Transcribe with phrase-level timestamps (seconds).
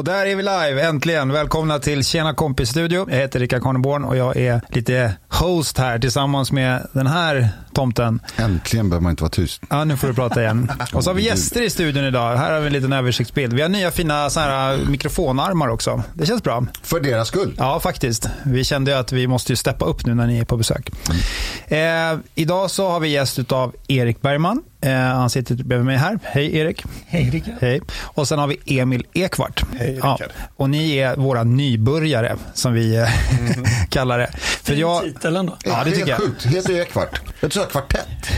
[0.00, 1.32] Och där är vi live, äntligen.
[1.32, 3.06] Välkomna till Tjena kompis-studio.
[3.10, 8.20] Jag heter Rickard Karneborn och jag är lite host här tillsammans med den här tomten.
[8.36, 9.62] Äntligen behöver man inte vara tyst.
[9.70, 10.72] Ja, nu får du prata igen.
[10.94, 12.36] Och så har vi gäster i studion idag.
[12.36, 13.52] Här har vi en liten översiktsbild.
[13.52, 16.02] Vi har nya fina så här, mikrofonarmar också.
[16.14, 16.66] Det känns bra.
[16.82, 17.54] För deras skull.
[17.58, 18.28] Ja, faktiskt.
[18.42, 20.90] Vi kände att vi måste ju steppa upp nu när ni är på besök.
[21.68, 22.14] Mm.
[22.14, 24.62] Eh, idag så har vi gäst av Erik Bergman.
[24.80, 26.18] Eh, han sitter bredvid mig här.
[26.22, 26.84] Hej Erik.
[27.06, 27.54] Hej Rickard.
[27.60, 27.80] Hej.
[28.02, 29.64] Och sen har vi Emil Ekvart.
[29.78, 30.20] Hej Rickard.
[30.20, 33.64] Ja, och ni är våra nybörjare, som vi mm.
[33.88, 34.30] kallar det.
[34.62, 35.02] För jag...
[35.02, 35.56] titel ändå.
[35.64, 36.18] Ja, det tycker jag.
[36.18, 36.46] Sjukt.
[36.46, 37.20] Heter Ekvart?
[37.40, 38.30] Jag tror kvartett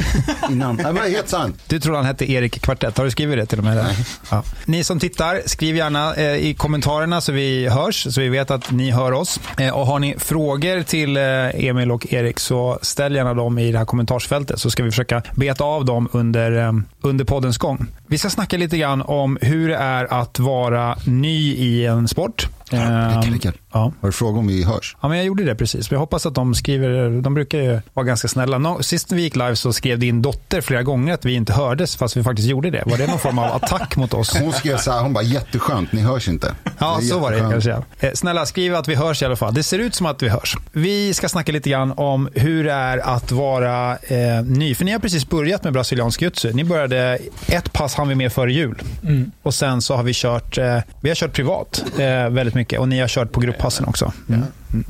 [0.51, 0.77] innan.
[0.77, 1.63] Nej, men helt sant.
[1.67, 2.99] Du tror han hette Erik Kvartett.
[2.99, 3.77] Har du skrivit det till och med?
[3.77, 3.97] Nej.
[4.31, 4.43] Ja.
[4.65, 8.71] Ni som tittar, skriv gärna eh, i kommentarerna så vi hörs, så vi vet att
[8.71, 9.41] ni hör oss.
[9.59, 11.23] Eh, och har ni frågor till eh,
[11.67, 15.23] Emil och Erik så ställ gärna dem i det här kommentarsfältet så ska vi försöka
[15.35, 17.87] beta av dem under, under, eh, under poddens gång.
[18.07, 22.49] Vi ska snacka lite grann om hur det är att vara ny i en sport.
[22.73, 23.93] Ja, Rickard, ja.
[24.01, 24.97] Har du frågat om vi hörs?
[25.01, 25.91] Ja, men jag gjorde det precis.
[25.91, 28.83] Jag hoppas att de skriver, de brukar ju vara ganska snälla.
[28.83, 32.17] Sist vi gick live så skrev din dotter flera gånger att vi inte hördes fast
[32.17, 32.83] vi faktiskt gjorde det.
[32.87, 34.37] Var det någon form av attack mot oss?
[34.37, 36.55] Hon skrev så här, hon bara jätteskönt, ni hörs inte.
[36.79, 37.83] Ja, så var det kanske.
[38.01, 39.55] Eh, snälla, skriv att vi hörs i alla fall.
[39.55, 40.57] Det ser ut som att vi hörs.
[40.73, 44.75] Vi ska snacka lite grann om hur det är att vara eh, ny.
[44.75, 46.53] För ni har precis börjat med brasiliansk jutsu.
[46.53, 48.83] Ni började, ett pass hann vi med före jul.
[49.03, 49.31] Mm.
[49.43, 52.89] Och sen så har vi kört, eh, vi har kört privat eh, väldigt mycket och
[52.89, 54.13] ni har kört på grupppassen också.
[54.29, 54.43] Mm.
[54.73, 54.85] Mm.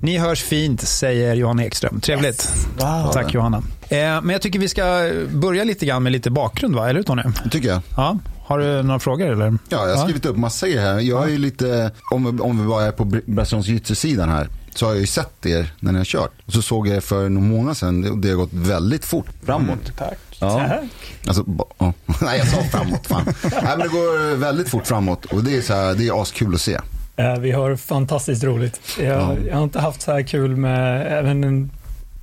[0.00, 2.00] Ni hörs fint, säger Johanna Ekström.
[2.00, 2.26] Trevligt.
[2.26, 2.66] Yes.
[2.78, 3.12] Wow.
[3.12, 3.62] Tack Johanna.
[3.88, 6.88] Eh, men jag tycker vi ska börja lite grann med lite bakgrund, va?
[6.88, 7.22] eller hur Tony?
[7.44, 7.80] Det tycker jag.
[7.96, 8.18] Ja.
[8.44, 9.26] Har du några frågor?
[9.26, 9.58] Eller?
[9.68, 11.00] Ja, jag har skrivit upp massa grejer här.
[11.00, 14.92] Jag är ju lite, om, om vi bara är på brasiliansk jiu-sidan här, så har
[14.92, 16.32] jag ju sett er när ni har kört.
[16.46, 19.26] Och så såg jag er för någon månad sedan och det har gått väldigt fort
[19.44, 19.68] framåt.
[19.68, 20.18] Mm, tack.
[20.40, 20.68] Ja.
[20.68, 20.84] Tack.
[21.26, 21.42] Alltså,
[21.78, 21.92] oh.
[22.22, 23.06] Nej, jag sa framåt.
[23.06, 23.34] Fan.
[23.42, 26.54] Nej, men det går väldigt fort framåt och det är, så här, det är askul
[26.54, 26.78] att se.
[27.40, 28.80] Vi har fantastiskt roligt.
[28.98, 29.36] Jag, ja.
[29.48, 31.70] jag, har inte haft så här kul med även en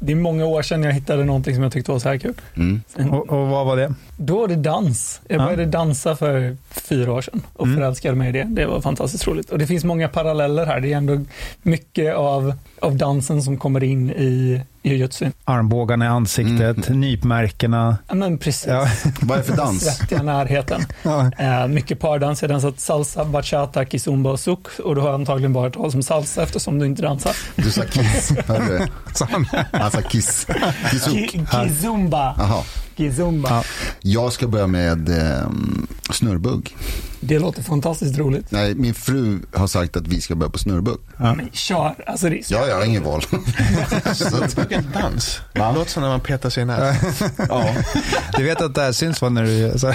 [0.05, 2.33] det är många år sedan jag hittade någonting som jag tyckte var så här kul.
[2.55, 2.81] Mm.
[3.11, 3.93] Och, och, vad var det?
[4.17, 5.21] Då var det dans.
[5.27, 5.69] Jag började ja.
[5.69, 7.77] dansa för fyra år sedan och mm.
[7.77, 8.43] förälskade mig i det.
[8.43, 9.49] Det var fantastiskt roligt.
[9.49, 10.79] Och det finns många paralleller här.
[10.79, 11.21] Det är ändå
[11.61, 15.31] mycket av, av dansen som kommer in i jujutsu.
[15.45, 16.99] Armbågarna i ansiktet, mm.
[16.99, 17.97] nypmärkena.
[18.07, 18.67] Ja, men precis.
[18.67, 18.87] Ja.
[19.21, 19.83] Vad är det för dans?
[19.83, 20.81] Svettiga närheten.
[21.03, 21.31] ja.
[21.63, 22.41] uh, mycket pardans.
[22.41, 24.79] Jag har dansat salsa, bachata, kizumba och suk.
[24.83, 27.35] Och du har antagligen bara talat om salsa eftersom du inte dansar.
[27.55, 28.87] Du sa kiss, hörde
[29.71, 30.47] Han sa kiss.
[31.51, 32.35] Kizumba.
[32.39, 32.63] Aha.
[32.97, 33.49] Kizumba.
[33.49, 33.63] Ja.
[34.01, 35.49] Jag ska börja med eh,
[36.11, 36.75] snurrbugg.
[37.25, 38.51] Det låter fantastiskt roligt.
[38.51, 40.99] Nej, min fru har sagt att vi ska börja på snurrbugg.
[41.17, 41.35] Ja.
[41.35, 41.95] Men kör.
[42.07, 43.21] Alltså, det Ja, jag har ingen val.
[44.13, 45.41] Snurrbugg är en dans.
[45.53, 47.29] Det låter som när man petar sig i näsan.
[47.49, 47.75] ja.
[48.37, 49.79] Du vet att det här syns va, när du...
[49.79, 49.87] Så.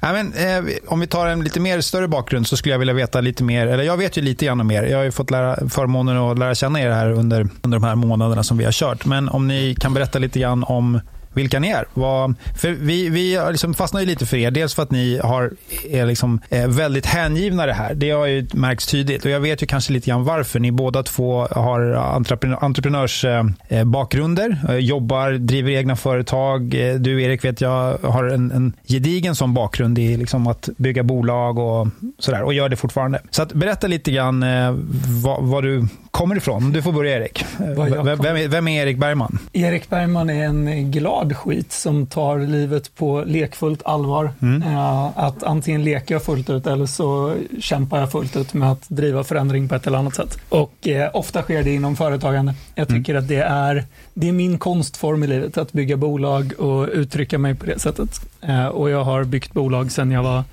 [0.00, 2.94] Nej, men, eh, om vi tar en lite mer större bakgrund så skulle jag vilja
[2.94, 4.82] veta lite mer, eller jag vet ju lite grann mer.
[4.82, 7.94] Jag har ju fått lära, förmånen att lära känna er här under, under de här
[7.94, 9.04] månaderna som vi har kört.
[9.04, 11.00] Men om ni kan berätta lite grann om
[11.34, 11.84] vilka ni är.
[11.94, 14.50] Vad, för vi vi liksom fastnar ju lite för er.
[14.50, 15.50] Dels för att ni har,
[15.90, 17.94] är liksom, är väldigt hängivna det här.
[17.94, 19.24] Det har ju märkts tydligt.
[19.24, 20.60] Och jag vet ju kanske lite grann varför.
[20.60, 24.60] Ni båda två har entreprenör, entreprenörsbakgrunder.
[24.68, 26.62] Eh, jobbar, driver egna företag.
[26.98, 31.58] Du Erik vet jag har en, en gedigen sån bakgrund i liksom att bygga bolag
[31.58, 31.88] och
[32.18, 32.42] sådär.
[32.42, 33.20] Och gör det fortfarande.
[33.30, 34.74] Så att berätta lite grann eh,
[35.22, 36.72] vad, vad du kommer ifrån.
[36.72, 37.44] Du får börja Erik.
[37.58, 39.38] Vem, vem, är, vem är Erik Bergman?
[39.52, 44.32] Erik Bergman är en glad skit som tar livet på lekfullt allvar.
[44.42, 44.62] Mm.
[44.62, 48.88] Uh, att antingen leker jag fullt ut eller så kämpar jag fullt ut med att
[48.88, 50.38] driva förändring på ett eller annat sätt.
[50.48, 52.54] Och uh, ofta sker det inom företagande.
[52.74, 53.02] Jag mm.
[53.02, 53.22] tycker mm.
[53.24, 53.84] att det är,
[54.14, 58.20] det är min konstform i livet, att bygga bolag och uttrycka mig på det sättet.
[58.48, 60.44] Uh, och jag har byggt bolag sedan jag var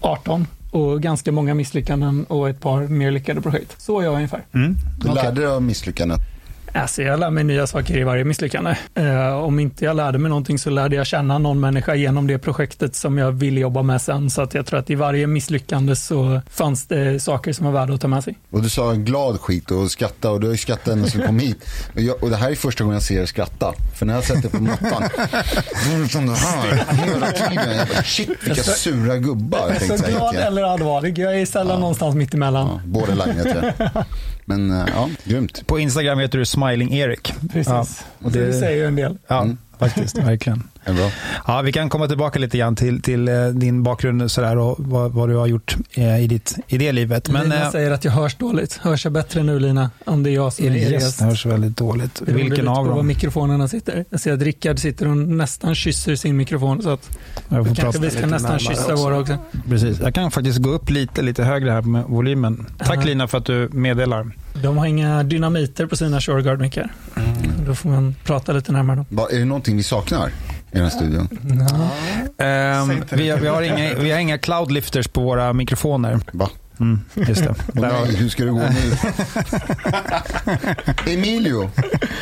[0.00, 3.80] 18 och ganska många misslyckanden och ett par mer lyckade projekt.
[3.82, 4.44] Så är jag ungefär.
[4.54, 4.76] Mm.
[5.00, 6.35] Du lärde dig av misslyckandet?
[6.72, 8.76] Alltså jag lär mig nya saker i varje misslyckande.
[8.94, 12.38] Eh, om inte jag lärde mig någonting så lärde jag känna någon människa genom det
[12.38, 14.30] projektet som jag ville jobba med sen.
[14.30, 17.94] Så att jag tror att i varje misslyckande så fanns det saker som var värda
[17.94, 18.38] att ta med sig.
[18.50, 21.26] Och du sa glad skit och skratta och du har ju skrattat ända sedan du
[21.26, 21.64] kom hit.
[21.94, 23.74] Och, jag, och, det här är första gången jag ser dig skratta.
[23.94, 25.02] För när jag sätter på mattan,
[26.10, 27.76] som det här, hela tiden.
[27.76, 29.58] Jag bara, shit vilka sura gubbar.
[29.68, 31.18] Jag är så glad eller allvarlig.
[31.18, 31.78] Jag är sällan ja.
[31.78, 32.68] någonstans mitt emellan.
[32.68, 34.04] Ja, borderline heter jag.
[34.48, 35.66] Men eh, ja, grymt.
[35.66, 37.34] På Instagram heter du Smiling Erik.
[37.52, 37.86] Precis, ja,
[38.22, 39.18] och det, det säger ju en del.
[39.26, 39.46] Ja,
[39.78, 40.18] faktiskt.
[40.18, 40.62] Verkligen.
[40.84, 41.12] Det?
[41.46, 45.12] Ja, vi kan komma tillbaka lite grann till, till eh, din bakgrund sådär, och vad,
[45.12, 47.28] vad du har gjort eh, i, ditt, i det livet.
[47.28, 48.76] Men Lina eh, säger att jag hörs dåligt.
[48.82, 49.90] Hörs jag bättre nu Lina?
[50.04, 51.20] Om det är jag som är gäst.
[51.20, 52.20] hörs väldigt dåligt.
[52.20, 53.06] Beroende Vilken av på var dem?
[53.06, 54.04] mikrofonerna sitter.
[54.10, 56.82] Jag ser att Rickard sitter och nästan kysser sin mikrofon.
[56.82, 57.18] Så att
[57.48, 59.04] Jag får kanske vi ska nästan kyssa också.
[59.04, 59.36] våra också.
[59.68, 60.00] Precis.
[60.00, 62.66] Jag kan faktiskt gå upp lite, lite högre här med volymen.
[62.78, 63.04] Tack Ja.
[63.04, 64.30] Lina för att du meddelar.
[64.62, 66.90] De har inga dynamiter på sina Shoreguard-mickar.
[67.66, 69.04] Då får man prata lite närmare.
[69.08, 70.32] Va, är det någonting vi saknar i
[70.72, 71.28] den här studion?
[71.68, 71.90] Ja.
[72.44, 76.20] Ehm, Säg inte vi, vi, har inga, vi har inga cloudlifters på våra mikrofoner.
[76.32, 76.50] Va?
[76.80, 77.54] Mm, just det.
[77.72, 78.96] Nej, hur ska det gå nu?
[81.06, 81.70] Emilio.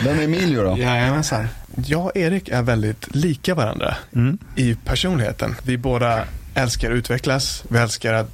[0.05, 0.79] Vem är Emilio då?
[0.79, 1.49] Jajamensan.
[1.87, 4.39] Jag och Erik är väldigt lika varandra Mm.
[4.57, 5.55] i personligheten.
[5.63, 6.25] Vi båda
[6.55, 7.65] älskar att utvecklas.
[7.69, 8.31] Vi älskar att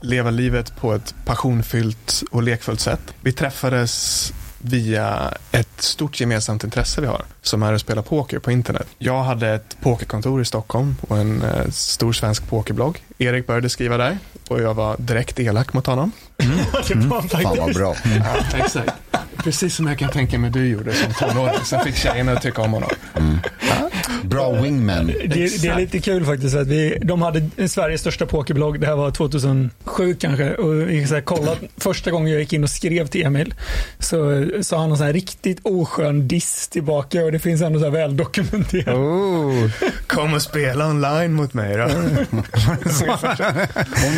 [0.00, 3.00] leva livet på ett passionfyllt och lekfullt sätt.
[3.20, 8.50] Vi träffades via ett stort gemensamt intresse vi har, som är att spela poker på
[8.50, 8.86] internet.
[8.98, 13.02] Jag hade ett pokerkontor i Stockholm och en eh, stor svensk pokerblogg.
[13.18, 14.18] Erik började skriva där
[14.48, 16.12] och jag var direkt elak mot honom.
[16.88, 17.94] Det var Fan vad bra.
[18.04, 18.92] Ja, exakt.
[19.44, 22.62] Precis som jag kan tänka mig du gjorde som tonåring, som fick tjejerna att tycka
[22.62, 22.90] om honom.
[24.22, 25.06] Bra wingman.
[25.06, 28.96] Det, det är lite kul faktiskt att vi, de hade Sveriges största pokerblogg, det här
[28.96, 33.06] var 2007 kanske, och vi så här kollat, första gången jag gick in och skrev
[33.06, 33.54] till Emil
[33.98, 37.84] så sa han någon så här riktigt oskön diss tillbaka och det finns ändå så
[37.84, 38.94] här väl dokumenterat.
[38.94, 39.70] Oh.
[40.06, 41.84] Kom och spela online mot mig då.
[41.84, 41.90] Om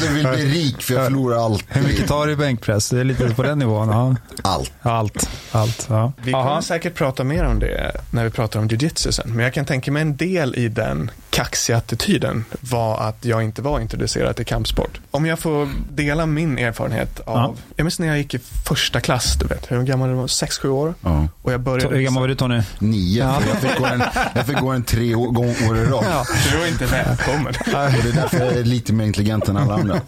[0.01, 1.65] du vill bli rik, för jag förlorar allt.
[1.69, 2.91] Hur mycket tar du i bänkpress?
[2.91, 3.89] Det är lite på den nivån.
[3.89, 4.17] Ja.
[4.43, 4.73] Allt.
[4.83, 5.10] Allt.
[5.53, 5.87] Allt.
[5.91, 6.13] Ja.
[6.17, 6.63] Vi kommer Aha.
[6.63, 9.31] säkert prata mer om det när vi pratar om jiu-jitsu sen.
[9.31, 13.63] Men jag kan tänka mig en del i den kaxiga attityden var att jag inte
[13.63, 15.01] var introducerad till kampsport.
[15.11, 17.55] Om jag får dela min erfarenhet av, Ja.
[17.77, 20.95] jag minns när jag gick i första klass, du vet, hur gammal var 6-7 år.
[21.01, 21.29] Ja.
[21.43, 21.95] Och jag började...
[21.97, 22.63] Hur gammal var du Tony?
[22.79, 23.25] Nio.
[23.25, 23.41] Ja.
[23.41, 24.03] För jag, fick gå en,
[24.35, 26.05] jag fick gå en tre år i rad.
[26.11, 26.25] Ja.
[26.53, 27.47] Du var inte välkommen.
[27.67, 30.01] Och det är därför jag är lite mer intelligent än alla andra.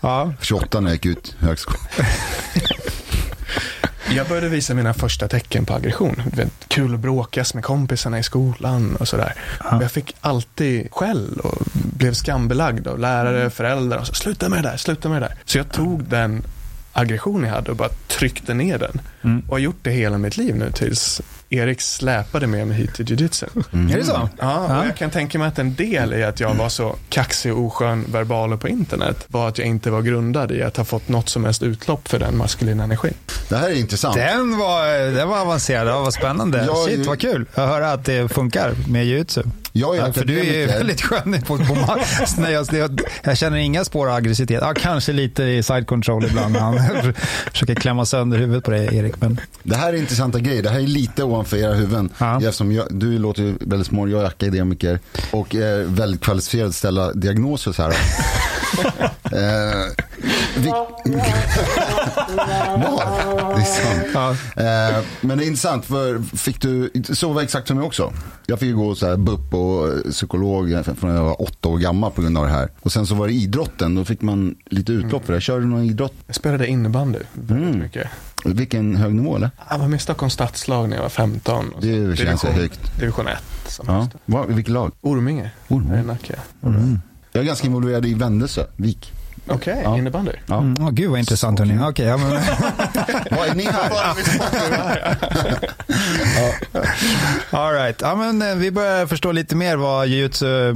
[0.00, 0.32] Ja.
[0.40, 1.80] 28 när jag gick ut högskolan.
[4.14, 6.22] Jag började visa mina första tecken på aggression.
[6.68, 9.34] Kul att bråkas med kompisarna i skolan och sådär.
[9.72, 13.98] Och Jag fick alltid skäll och blev skambelagd av lärare, föräldrar.
[13.98, 15.36] Och så, sluta med det där, sluta med det där.
[15.44, 16.42] Så jag tog den
[16.92, 19.00] aggression jag hade och bara tryckte ner den.
[19.24, 19.40] Mm.
[19.40, 23.06] Och har gjort det hela mitt liv nu tills Erik släpade med mig hit till
[23.06, 23.46] jiu-jitsu.
[23.92, 24.12] Är det så?
[24.12, 24.80] Ja, Ja.
[24.80, 27.64] och jag kan tänka mig att en del i att jag var så kaxig och
[27.64, 31.28] oskön verbaler på internet var att jag inte var grundad i att ha fått något
[31.28, 33.14] som helst utlopp för den maskulina energin.
[33.48, 34.14] Det här är intressant.
[34.16, 35.86] Den var, den var avancerad.
[35.86, 36.64] Det var spännande.
[36.66, 39.42] Ja, Shit, vad kul att höra att det funkar med jujutsu.
[39.76, 41.96] Jag är Ja, för du är ju väldigt skön på, på
[42.38, 44.58] Nej, jag, jag, jag känner inga spår av aggressivitet.
[44.62, 46.78] Ja, kanske lite i side control ibland när han
[47.52, 49.20] försöker klämma sönder huvudet på dig, Erik.
[49.20, 50.62] Men, Det här är intressanta grejer.
[50.62, 52.10] Det här är lite ovanför era huvuden.
[52.18, 52.36] Ja.
[52.36, 54.98] Eftersom jag, du låter väldigt smart, jag är akademiker
[55.30, 57.94] och är väldigt kvalificerad att ställa diagnoser så här.
[59.24, 60.04] eh,
[60.56, 60.68] vi...
[62.76, 63.54] Var?
[63.54, 64.06] Det är sant.
[64.14, 64.30] ja.
[64.62, 68.12] Eh, men det är intressant, för fick du, så var exakt som jag också.
[68.46, 71.78] Jag fick ju gå så här BUP och psykolog från när jag var åtta år
[71.78, 72.68] gammal på grund av det här.
[72.80, 75.40] Och sen så var det idrotten, då fick man lite utlopp för det.
[75.40, 76.12] Körde du någon idrott?
[76.26, 77.78] Jag spelade innebandy väldigt Mm.
[77.80, 78.08] mycket.
[78.44, 79.50] Vilken hög nivå eller?
[79.70, 81.68] Jag var med i Stockholms stadslag när jag var 15.
[81.68, 82.98] Och så Det känns division, högt.
[83.00, 83.38] Division 1.
[83.66, 84.08] Som Ja.
[84.24, 84.92] Var, vilket lag?
[85.00, 85.50] Orminge.
[85.68, 86.02] Orminge.
[86.02, 86.34] Nacka.
[86.62, 87.00] Mm.
[87.36, 89.12] Jag är ganska involverad i Vändelsö, Vik.
[89.48, 89.98] Okej, Ja.
[89.98, 90.30] innebandy.
[90.46, 90.58] Ja.
[90.58, 91.58] Mm, åh, gud vad intressant.
[91.58, 91.78] Hörni.
[91.82, 92.30] Okej, ja, men,
[93.30, 93.90] Vad är ni här?
[97.50, 97.96] all right.
[98.00, 100.74] ja, men, eh, vi börjar förstå lite mer vad jujutsu eh,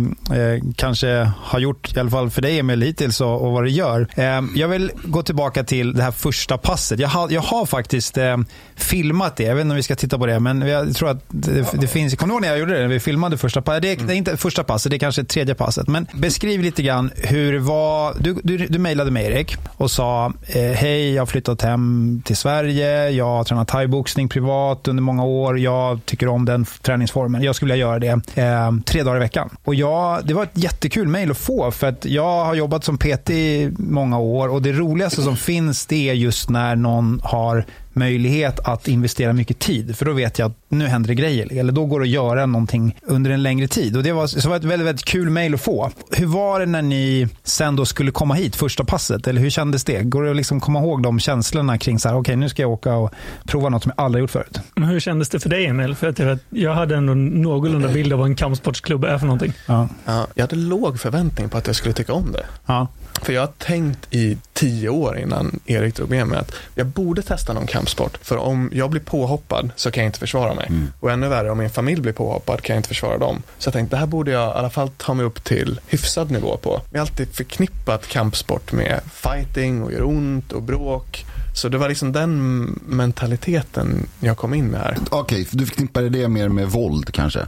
[0.76, 4.06] kanske har gjort, i alla fall för dig Emil, hittills och, och vad det gör.
[4.16, 7.00] Eh, jag vill gå tillbaka till det här första passet.
[7.00, 8.36] Jag har, jag har faktiskt eh,
[8.76, 9.42] filmat det.
[9.44, 11.86] Jag vet inte om vi ska titta på det, men jag tror att det, det
[11.86, 12.14] finns...
[12.16, 12.80] Kommer du ihåg när jag gjorde det?
[12.80, 13.82] När vi filmade första passet?
[13.82, 15.88] Det, är- det är inte första passet, det är kanske tredje passet.
[15.88, 18.14] Men beskriv lite grann hur det var...
[18.20, 22.36] Du, du, du mejlade mig Erik och sa eh, hej, jag har flyttat hem till
[22.36, 23.10] Sverige.
[23.10, 25.58] Jag har tränat thaiboxning privat under många år.
[25.58, 27.42] Jag tycker om den träningsformen.
[27.42, 29.50] Jag skulle vilja göra det eh, tre dagar i veckan.
[29.64, 32.98] Och jag, det var ett jättekul mejl att få för att jag har jobbat som
[32.98, 37.64] PT i många år och det roligaste som finns det är just när någon har
[37.92, 39.96] möjlighet att investera mycket tid.
[39.96, 41.52] För då vet jag att nu händer det grejer.
[41.52, 43.96] Eller då går det att göra någonting under en längre tid.
[43.96, 45.90] Och Det var, så var ett väldigt, väldigt kul mejl att få.
[46.10, 49.26] Hur var det när ni sen då skulle komma hit första passet?
[49.26, 50.02] Eller hur kändes det?
[50.02, 52.70] Går det att liksom komma ihåg de känslorna kring så här, okej nu ska jag
[52.70, 53.12] åka och
[53.44, 54.60] prova något som jag aldrig gjort förut?
[54.74, 55.94] Men hur kändes det för dig Emil?
[55.94, 59.52] För att jag hade ändå någorlunda bild av vad en kampsportsklubb är för någonting.
[59.66, 59.88] Ja.
[60.04, 62.44] Ja, jag hade låg förväntning på att jag skulle tycka om det.
[62.66, 62.88] Ja.
[63.22, 67.22] För jag har tänkt i tio år innan Erik drog med mig att jag borde
[67.22, 68.18] testa någon kampsport.
[68.22, 70.66] För om jag blir påhoppad så kan jag inte försvara mig.
[70.68, 70.92] Mm.
[71.00, 73.42] Och ännu värre, om min familj blir påhoppad kan jag inte försvara dem.
[73.58, 76.30] Så jag tänkte, det här borde jag i alla fall ta mig upp till hyfsad
[76.30, 76.80] nivå på.
[76.90, 81.24] Jag har alltid förknippat kampsport med fighting och gör ont och bråk.
[81.54, 84.96] Så det var liksom den mentaliteten jag kom in med här.
[85.10, 87.46] Okej, för du förknippade det mer med våld kanske?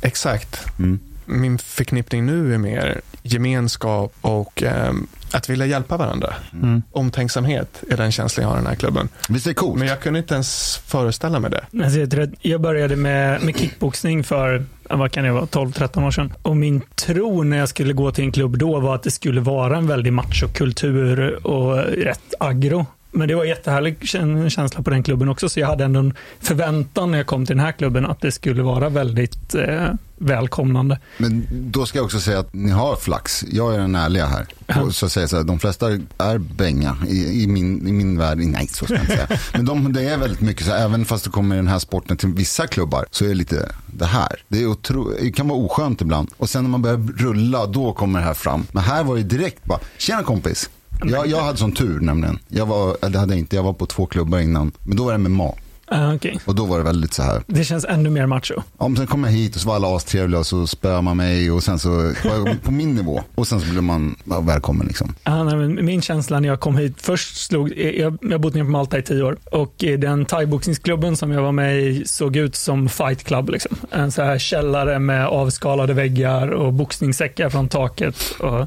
[0.00, 0.60] Exakt.
[0.78, 0.98] Mm.
[1.28, 6.34] Min förknippning nu är mer gemenskap och ehm, att vilja hjälpa varandra.
[6.52, 6.82] Mm.
[6.92, 9.08] Omtänksamhet är den känslan jag har i den här klubben.
[9.28, 9.78] Visst är det coolt?
[9.78, 11.84] Men jag kunde inte ens föreställa mig det.
[11.84, 16.06] Alltså, jag, tror att jag började med, med kickboxning för vad kan det vara, 12-13
[16.06, 16.32] år sedan.
[16.42, 19.40] Och min tro när jag skulle gå till en klubb då var att det skulle
[19.40, 22.86] vara en väldig machokultur och rätt aggro.
[23.10, 26.14] Men det var jättehärlig kän- känsla på den klubben också, så jag hade ändå en
[26.40, 29.86] förväntan när jag kom till den här klubben att det skulle vara väldigt eh,
[30.16, 30.98] välkomnande.
[31.18, 33.44] Men då ska jag också säga att ni har flax.
[33.50, 34.46] Jag är den ärliga här.
[34.82, 35.86] Och så säger jag så här, de flesta
[36.18, 38.38] är bänga i, i, min, i min värld.
[38.38, 39.28] Nej, så ska jag inte säga.
[39.52, 41.78] Men de, det är väldigt mycket så här, även fast det kommer i den här
[41.78, 44.42] sporten till vissa klubbar så är det lite det här.
[44.48, 46.30] Det, är otro, det kan vara oskönt ibland.
[46.36, 48.66] Och sen när man börjar rulla, då kommer det här fram.
[48.72, 50.70] Men här var det direkt bara, tjena kompis.
[51.04, 52.38] Jag, jag hade sån tur nämligen.
[52.48, 54.72] Jag var, det hade jag inte, jag var på två klubbar innan.
[54.82, 55.58] Men då var det med mat.
[55.90, 56.38] Ah, okej.
[56.44, 57.42] Och då var det väldigt så här.
[57.46, 58.54] Det känns ännu mer macho.
[58.76, 61.50] Om sen kom jag hit och så var alla astrevliga och så spöade man mig
[61.50, 61.90] och sen så
[62.24, 63.22] var jag på min nivå.
[63.34, 65.14] Och sen så blev man ja, välkommen liksom.
[65.22, 68.54] Ah, nej, men min känsla när jag kom hit, först slog, jag, jag har bott
[68.54, 72.04] nere på Malta i tio år och eh, den thaiboxningsklubben som jag var med i
[72.06, 73.50] såg ut som fight club.
[73.50, 73.76] Liksom.
[73.90, 78.16] En så här källare med avskalade väggar och boxningssäckar från taket.
[78.40, 78.66] Och,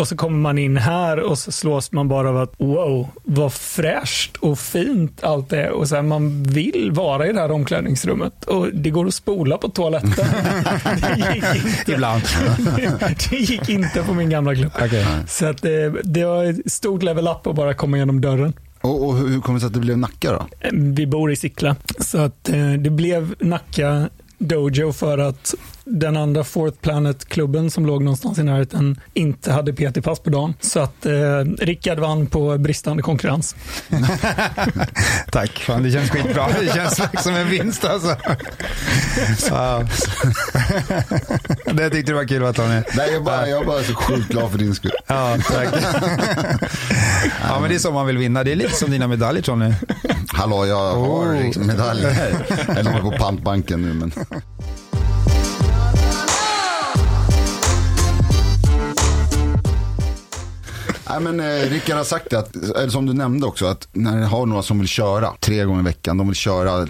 [0.00, 3.52] och så kommer man in här och så slås man bara av att wow, vad
[3.52, 5.70] fräscht och fint allt är.
[5.70, 9.58] Och så här, man vill vara i det här omklädningsrummet och det går att spola
[9.58, 10.10] på toaletten.
[11.00, 11.92] det gick inte.
[11.92, 12.22] Ibland.
[13.30, 14.72] det gick inte på min gamla klubb.
[14.84, 15.06] Okej.
[15.28, 18.52] Så att det, det var ett stort level up att bara komma igenom dörren.
[18.80, 20.46] Och, och hur hur kommer det sig att det blev Nacka då?
[20.60, 25.54] Eh, Vi bor i Sickla, så att eh, det blev Nacka Dojo för att
[25.84, 30.54] den andra Fourth Planet-klubben som låg någonstans i närheten inte hade PT-pass på dagen.
[30.60, 31.12] Så att eh,
[31.58, 33.56] Rickard vann på bristande konkurrens.
[35.32, 35.58] Tack.
[35.58, 36.46] Fan, det känns skitbra.
[36.60, 38.16] Det känns som en vinst alltså.
[41.64, 42.82] Det tyckte du var kul va Tony?
[42.96, 44.92] Nej, jag, bara, jag är bara så sjukt glad för din skull.
[45.06, 45.68] Ja, tack.
[47.48, 48.44] Ja, men det är så man vill vinna.
[48.44, 49.72] Det är lite som dina medaljer Tony.
[50.32, 51.42] Hallå, jag har Oh.
[51.42, 52.34] liksom medaljer.
[52.76, 54.12] Jag låg på pantbanken nu men.
[61.10, 64.16] Nej men eh, Rickard har sagt det, att, eller som du nämnde också, att när
[64.16, 66.82] ni har några som vill köra tre gånger i veckan, de vill köra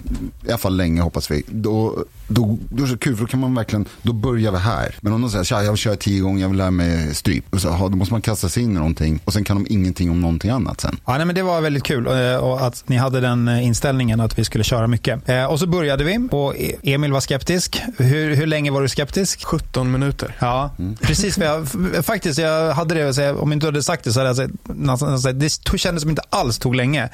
[0.45, 1.95] i alla fall länge hoppas vi, då,
[2.33, 4.95] då, då är det så kul för då kan man verkligen, då börjar vi här.
[5.01, 7.45] Men om de säger, tja jag vill köra tio gånger, jag vill lära mig stryp,
[7.53, 9.73] och så, aha, då måste man kasta sig in i någonting och sen kan de
[9.73, 10.97] ingenting om någonting annat sen.
[11.05, 14.19] Ja, nej, men det var väldigt kul eh, och att ni hade den eh, inställningen
[14.21, 15.29] att vi skulle köra mycket.
[15.29, 17.81] Eh, Och så började vi och E- Emil var skeptisk.
[17.97, 19.43] Hur, hur länge var du skeptisk?
[19.43, 20.35] 17 minuter.
[20.39, 20.71] Ja,
[21.01, 21.37] precis.
[21.37, 21.67] Vad jag,
[22.05, 24.53] faktiskt, jag hade det, säga, om inte du hade sagt det så hade jag sagt,
[24.63, 27.09] nästan sagt, det tog- kändes som inte alls tog länge.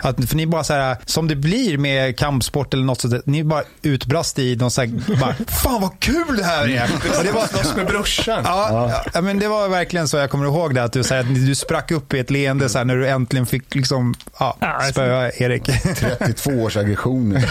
[0.00, 3.44] Att, för ni bara så här, som det blir med kampsport eller något sånt, ni
[3.44, 6.90] bara utbrast i någon så här, bara, fan vad kul det här är.
[7.18, 8.42] Och det var, Slåss med brorsan.
[8.44, 10.82] Ja, ja, men det var verkligen så jag kommer ihåg det.
[10.84, 13.08] Att du, så här, att du sprack upp i ett leende så här, när du
[13.08, 15.64] äntligen fick liksom, ja, Ja, spöa Erik.
[15.96, 17.44] 32 års aggressioner.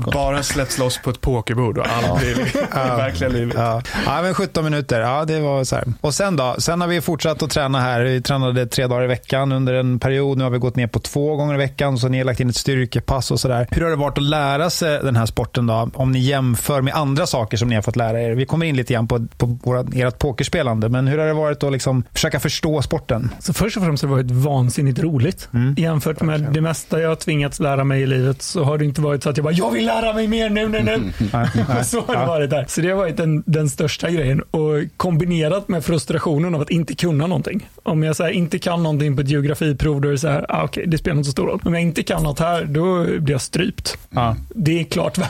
[0.12, 3.54] Bara släppts loss på ett pokerbord och aldrig i verkliga livet.
[3.58, 3.82] Ja.
[4.06, 5.00] ja, men 17 minuter.
[5.00, 5.84] Ja, det var så här.
[6.00, 6.54] Och sen då?
[6.58, 8.00] Sen har vi fortsatt att träna här.
[8.00, 10.38] Vi tränade tre dagar i veckan under en period.
[10.38, 11.98] Nu har vi gått ner på två gånger i veckan.
[11.98, 13.66] Så ni har lagt in ett styrkepass och sådär.
[13.70, 15.90] Hur har det varit att lära sig den här sporten då?
[15.94, 18.30] Om ni jämför med andra saker som ni har fått lära er.
[18.30, 20.88] Vi kommer in lite grann på, på våra, ert pokerspelande.
[20.88, 23.30] Men hur har det varit att liksom försöka förstå sporten?
[23.38, 25.48] Så först och främst har det varit vansinnigt roligt.
[25.76, 29.00] Jämfört med det mesta jag har tvingats lära mig i livet så har det inte
[29.00, 31.12] varit så att jag bara, jag vill lära mig mer nu, nu, nu.
[31.84, 32.64] så har det varit där.
[32.68, 34.40] Så det har varit den, den största grejen.
[34.40, 37.68] Och kombinerat med frustrationen av att inte kunna någonting.
[37.82, 40.46] Om jag så här, inte kan någonting på ett geografiprov, då är det så här,
[40.48, 41.60] ah, okej, det spelar inte så stor roll.
[41.64, 43.98] Om jag inte kan något här, då blir jag strypt.
[44.48, 45.26] Det är klart värre.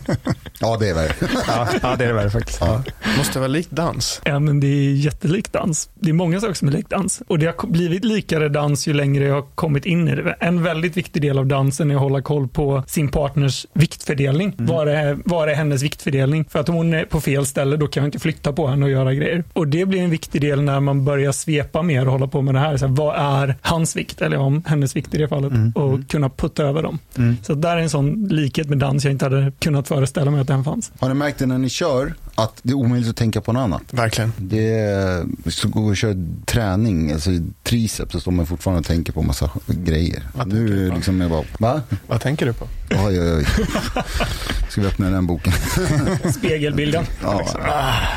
[0.62, 1.12] Ja, det är värre.
[1.46, 2.58] ja, ja det är det väl faktiskt.
[2.60, 2.82] Ja.
[3.18, 4.20] Måste vara likt dans.
[4.24, 5.88] Ja, men det är jättelikt dans.
[5.94, 7.22] Det är många saker som är likt dans.
[7.26, 10.36] Och det har blivit likare dans ju längre jag har kommit in i det.
[10.40, 14.54] En väldigt viktig del av dansen är att hålla koll på sin partners viktfördelning.
[14.56, 16.44] Var, är, var är hennes viktfördelning?
[16.44, 18.84] För att om hon är på fel ställe, då kan jag inte flytta på henne
[18.84, 19.44] och göra grejer.
[19.52, 22.54] Och det blir en viktig del när man börjar svepa mer och hålla på med
[22.54, 22.76] det här.
[22.76, 25.52] Så här vad är hans vikt, eller om hennes vikt i det fallet?
[25.74, 26.98] Och kunna putta över dem.
[27.42, 30.46] Så där är en sån likhet med dans jag inte hade kunnat föreställa mig att
[30.46, 30.92] den fanns.
[30.98, 33.60] Har ni märkt det när ni kör, att det är omöjligt att tänka på något
[33.60, 33.82] annat.
[33.90, 34.32] Verkligen.
[34.36, 36.16] Det är, så går och kör
[36.46, 37.30] träning, alltså
[37.62, 40.22] triceps, så står man fortfarande och tänker på massa grejer.
[40.34, 41.82] Vad nu är liksom jag bara, va?
[42.06, 42.68] Vad tänker du på?
[42.90, 43.46] Oj, oj, oj.
[44.68, 45.52] Ska vi öppna den boken?
[46.34, 47.04] Spegelbilden.
[47.22, 47.46] Ja,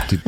[0.09, 0.19] typ.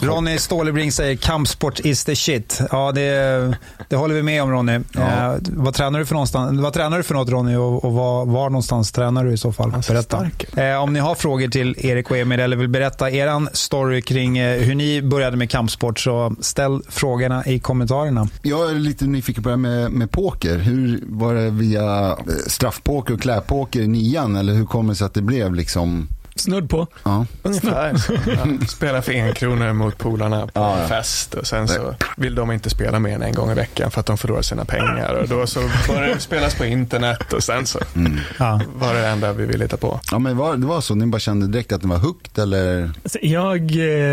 [0.00, 2.60] Ronny Stålebring säger kampsport is the shit.
[2.70, 3.56] Ja, det,
[3.88, 4.80] det håller vi med om Ronny.
[4.92, 5.00] Ja.
[5.00, 8.26] Eh, vad, tränar du för någonstans, vad tränar du för något Ronny och, och var,
[8.26, 9.72] var någonstans tränar du i så fall?
[9.88, 10.30] Berätta.
[10.56, 13.10] Eh, om ni har frågor till Erik och Emil eller vill berätta
[13.46, 18.28] er story kring eh, hur ni började med kampsport så ställ frågorna i kommentarerna.
[18.42, 20.58] Jag är lite nyfiken på det här med, med poker.
[20.58, 24.36] Hur Var det via eh, straffpoker och kläpoker i nian?
[24.36, 26.08] Eller hur kommer det sig att det blev liksom...
[26.36, 26.86] Snudd på.
[27.02, 27.26] Ja.
[27.42, 27.94] Ungefär.
[28.26, 30.82] Ja, spela för en krona mot polarna på Ja, ja.
[30.82, 33.90] en fest och sen så vill de inte spela mer än en gång i veckan
[33.90, 35.14] för att de förlorar sina pengar.
[35.22, 37.78] Och då så började det spelas på internet och sen så
[38.38, 38.60] Ja.
[38.76, 40.00] var det det enda vi ville hitta på.
[40.10, 40.94] ja, men var, det var så?
[40.94, 42.90] Ni bara kände direkt att det var hooked eller?
[43.02, 43.60] Alltså, Jag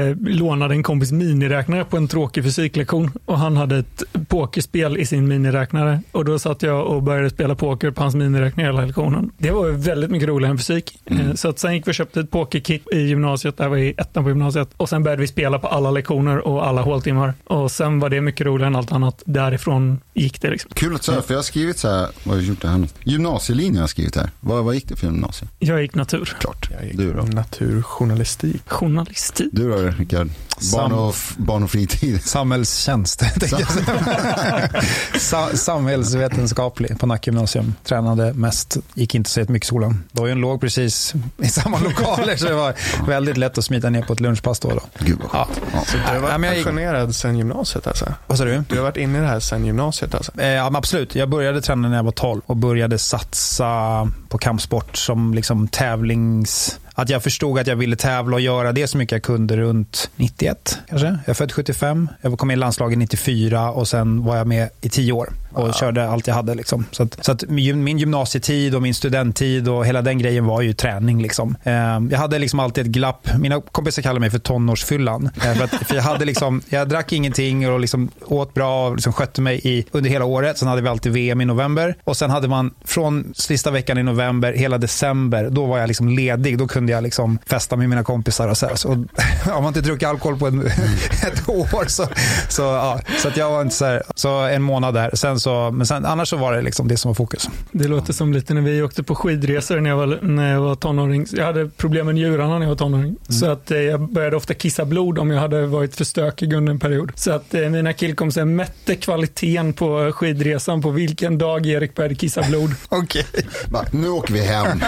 [0.09, 5.05] eh, lånade en kompis miniräknare på en tråkig fysiklektion och han hade ett pokerspel i
[5.05, 9.31] sin miniräknare och då satt jag och började spela poker på hans miniräknare hela lektionen.
[9.37, 10.99] Det var väldigt mycket roligare än fysik.
[11.05, 13.93] Eh, Så att sen gick vi och köpte ett pokerkit i gymnasiet, där var i
[13.97, 17.71] ettan på gymnasiet och sen började vi spela på alla lektioner och alla håltimmar och
[17.71, 19.23] sen var det mycket roligare än allt annat.
[19.25, 20.71] Därifrån gick det liksom.
[20.73, 22.87] Kul att säga, för jag har skrivit så här, vad har jag gjort det här?
[23.03, 24.29] Gymnasielinjen har jag skrivit här.
[24.39, 25.47] Vad, vad gick det för gymnasie?
[25.59, 26.35] Jag gick natur.
[26.39, 26.69] Klart.
[26.71, 27.23] Jag gick Du då?
[27.23, 28.61] naturjournalistik.
[28.69, 29.49] Journalistik.
[29.51, 30.29] Du då Rickard?
[30.73, 32.21] Barn och, barn och fritid.
[32.25, 33.23] Samhällstjänst.
[35.19, 37.75] Sa- Samhällsvetenskaplig på Nacka gymnasium.
[37.83, 40.03] Tränade mest, gick inte så jättemycket i skolan.
[40.11, 42.73] Dagen låg precis i samma lokaler så det var
[43.07, 44.69] väldigt lätt att smita ner på ett lunchpass då.
[44.69, 44.81] då.
[44.99, 45.47] Gud vad Ja.
[45.73, 45.79] ja.
[45.85, 48.13] Så du har Ja, varit gick- pensionerad sedan gymnasiet alltså?
[48.27, 48.63] Vad sa du?
[48.69, 50.31] Du har varit inne i det här sedan gymnasiet alltså?
[50.41, 51.15] Eh, Ja, men absolut.
[51.15, 56.77] Jag började träna när jag var 12 och började satsa på kampsport som liksom tävlings...
[56.93, 60.09] Att jag förstod att jag ville tävla och göra det så mycket jag kunde runt
[60.15, 61.07] 91 kanske.
[61.07, 62.09] Jag är född 75.
[62.21, 65.73] Jag kom med i landslaget 94 och sen var jag med i 10 år och
[65.73, 66.55] körde allt jag hade.
[66.55, 66.85] Liksom.
[66.91, 70.73] Så, att, så att min gymnasietid och min studenttid och hela den grejen var ju
[70.73, 71.21] träning.
[71.21, 71.55] Liksom.
[71.63, 71.73] Eh,
[72.11, 73.27] Jag hade liksom alltid ett glapp.
[73.39, 75.29] Mina kompisar kallar mig för tonårsfyllan.
[75.35, 78.95] Eh, För, att, för jag, hade liksom, jag drack ingenting och liksom åt bra och
[78.95, 80.57] liksom skötte mig i, under hela året.
[80.57, 81.95] Sen hade vi alltid VM i november.
[82.03, 86.09] Och sen hade man från sista veckan i november, hela december, då var jag liksom
[86.09, 86.57] ledig.
[86.57, 88.47] Då kunde jag liksom festa med mina kompisar.
[88.47, 88.75] Och så, här.
[88.75, 88.97] så och,
[89.53, 90.65] Har man inte druckit alkohol på en,
[91.27, 92.07] ett år så,
[92.49, 95.11] så, ja, så att jag var inte så här, så en månad där.
[95.13, 97.49] Sen så, men sen, annars så var det liksom det som var fokus.
[97.71, 100.75] Det låter som lite när vi åkte på skidresor när jag var, när jag var
[100.75, 101.25] tonåring.
[101.31, 103.15] Jag hade problem med njurarna när jag var tonåring.
[103.29, 106.71] Så att eh, jag började ofta kissa blod om jag hade varit för stökig under
[106.71, 107.11] en period.
[107.15, 112.43] Så att eh, mina killkompisar mätte kvaliteten på skidresan på vilken dag Erik började kissa
[112.43, 112.71] blod.
[112.89, 113.25] Okej.
[113.69, 114.67] Bara, Nu åker vi hem.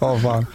[0.00, 0.46] Ja, fan.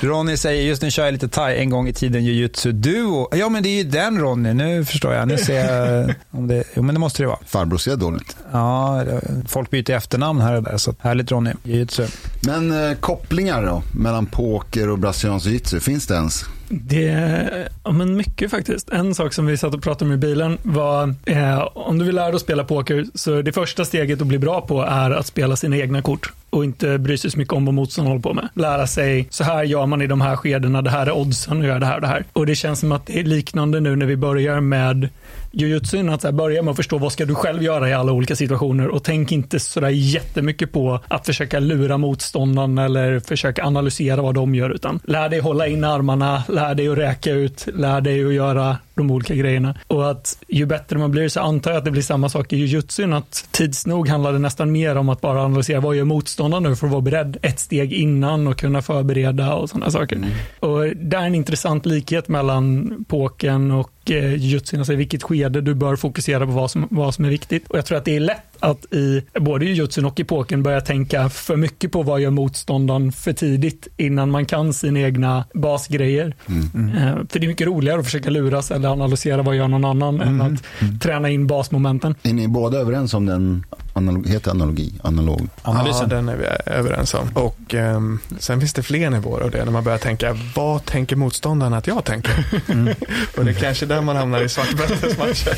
[0.00, 3.28] Ronny säger, just nu kör jag lite thai en gång i tiden, jujutsu duo.
[3.32, 5.28] Ja, men det är ju den Ronny, nu förstår jag.
[5.28, 7.38] Nu ser jag om det, jo, men det måste det vara.
[7.46, 8.36] Farbror ser dåligt.
[8.52, 9.04] Ja,
[9.46, 11.50] folk byter efternamn här och där, så härligt Ronny.
[11.62, 12.06] Jujutsu.
[12.40, 13.82] Men eh, kopplingar då?
[13.92, 16.44] Mellan poker och brasiliansk jiu-jitsu, finns det ens?
[16.68, 18.90] Det, ja men mycket faktiskt.
[18.90, 22.14] En sak som vi satt och pratade om i bilen var eh, om du vill
[22.14, 25.26] lära dig att spela poker så det första steget att bli bra på är att
[25.26, 28.34] spela sina egna kort och inte bry sig så mycket om vad motståndaren håller på
[28.34, 28.48] med.
[28.54, 31.66] Lära sig, så här gör man i de här skedena, det här är oddsen och
[31.66, 32.24] gör det här och det här.
[32.32, 35.08] Och det känns som att det är liknande nu när vi börjar med
[35.50, 38.12] jujutsun, att så här börja med att förstå vad ska du själv göra i alla
[38.12, 44.22] olika situationer och tänk inte sådär jättemycket på att försöka lura motståndaren eller försöka analysera
[44.22, 48.00] vad de gör, utan lär dig hålla in armarna, lär dig att räka ut, lär
[48.00, 49.74] dig att göra de olika grejerna.
[49.86, 52.56] Och att ju bättre man blir så antar jag att det blir samma sak i
[52.56, 56.62] jujutsun, att tids nog handlar det nästan mer om att bara analysera vad gör motståndaren
[56.62, 60.24] nu för att vara beredd ett steg innan och kunna förbereda och sådana saker.
[60.60, 65.74] Och det är en intressant likhet mellan pokern och eh, alltså i vilket skede du
[65.74, 67.68] bör fokusera på vad som, vad som är viktigt.
[67.68, 70.62] Och jag tror att det är lätt att i både i jujutsun och i pokern
[70.62, 75.44] börja tänka för mycket på vad gör motståndaren för tidigt innan man kan sina egna
[75.54, 76.34] basgrejer.
[76.48, 80.20] Eh, För det är mycket roligare att försöka luras eller analysera vad gör någon annan
[80.20, 80.62] än att
[81.00, 82.14] träna in basmomenten.
[82.22, 85.48] Är ni båda överens om den, analog, heter analogi, analog?
[85.62, 86.06] Analysen.
[86.10, 87.28] Ja, den är vi överens om.
[87.34, 91.16] Och ehm, sen finns det fler nivåer av det när man börjar tänka, vad tänker
[91.16, 92.32] motståndaren att jag tänker?
[93.36, 95.56] och det är kanske där man hamnar i svartbältesmatcher.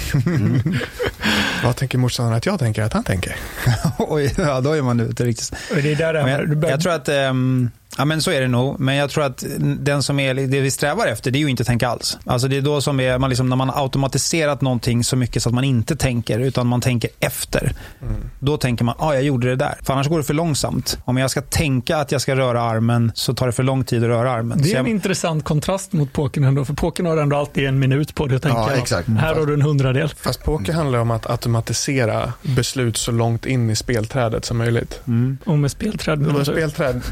[1.65, 3.37] vad tänker motståndaren att jag tänker att han tänker?
[3.99, 5.53] Oj, ja, då är man ute riktigt.
[5.75, 8.81] Det är där det jag, tror att ehm, Ja, men så är det nog.
[8.81, 11.65] Men jag tror att den som är, det vi strävar efter, det är ju inte
[11.65, 12.19] tänka alls.
[12.25, 15.43] Alltså det är då som är, man liksom, när man har automatiserat någonting så mycket
[15.43, 17.73] så att man inte tänker, utan man tänker efter.
[18.03, 18.15] Mm.
[18.39, 19.75] Då tänker man, ja, ah, jag gjorde det där.
[19.83, 20.99] För annars går det för långsamt.
[21.05, 24.03] Om jag ska tänka att jag ska röra armen så tar det för lång tid
[24.03, 24.59] att röra armen.
[24.63, 24.95] Det är en jag...
[24.95, 28.43] intressant kontrast mot pokern ändå, för pokern har ändå alltid en minut på dig att
[28.43, 28.59] tänka.
[28.59, 29.09] Ja, exakt.
[29.09, 30.09] Här har du en hundradel.
[30.09, 35.01] Fast poker handlar om att automatisera beslut så långt in i spelträdet som möjligt.
[35.07, 35.39] Mm.
[35.45, 36.19] Och med spelträd.
[36.19, 37.03] Med spelträd.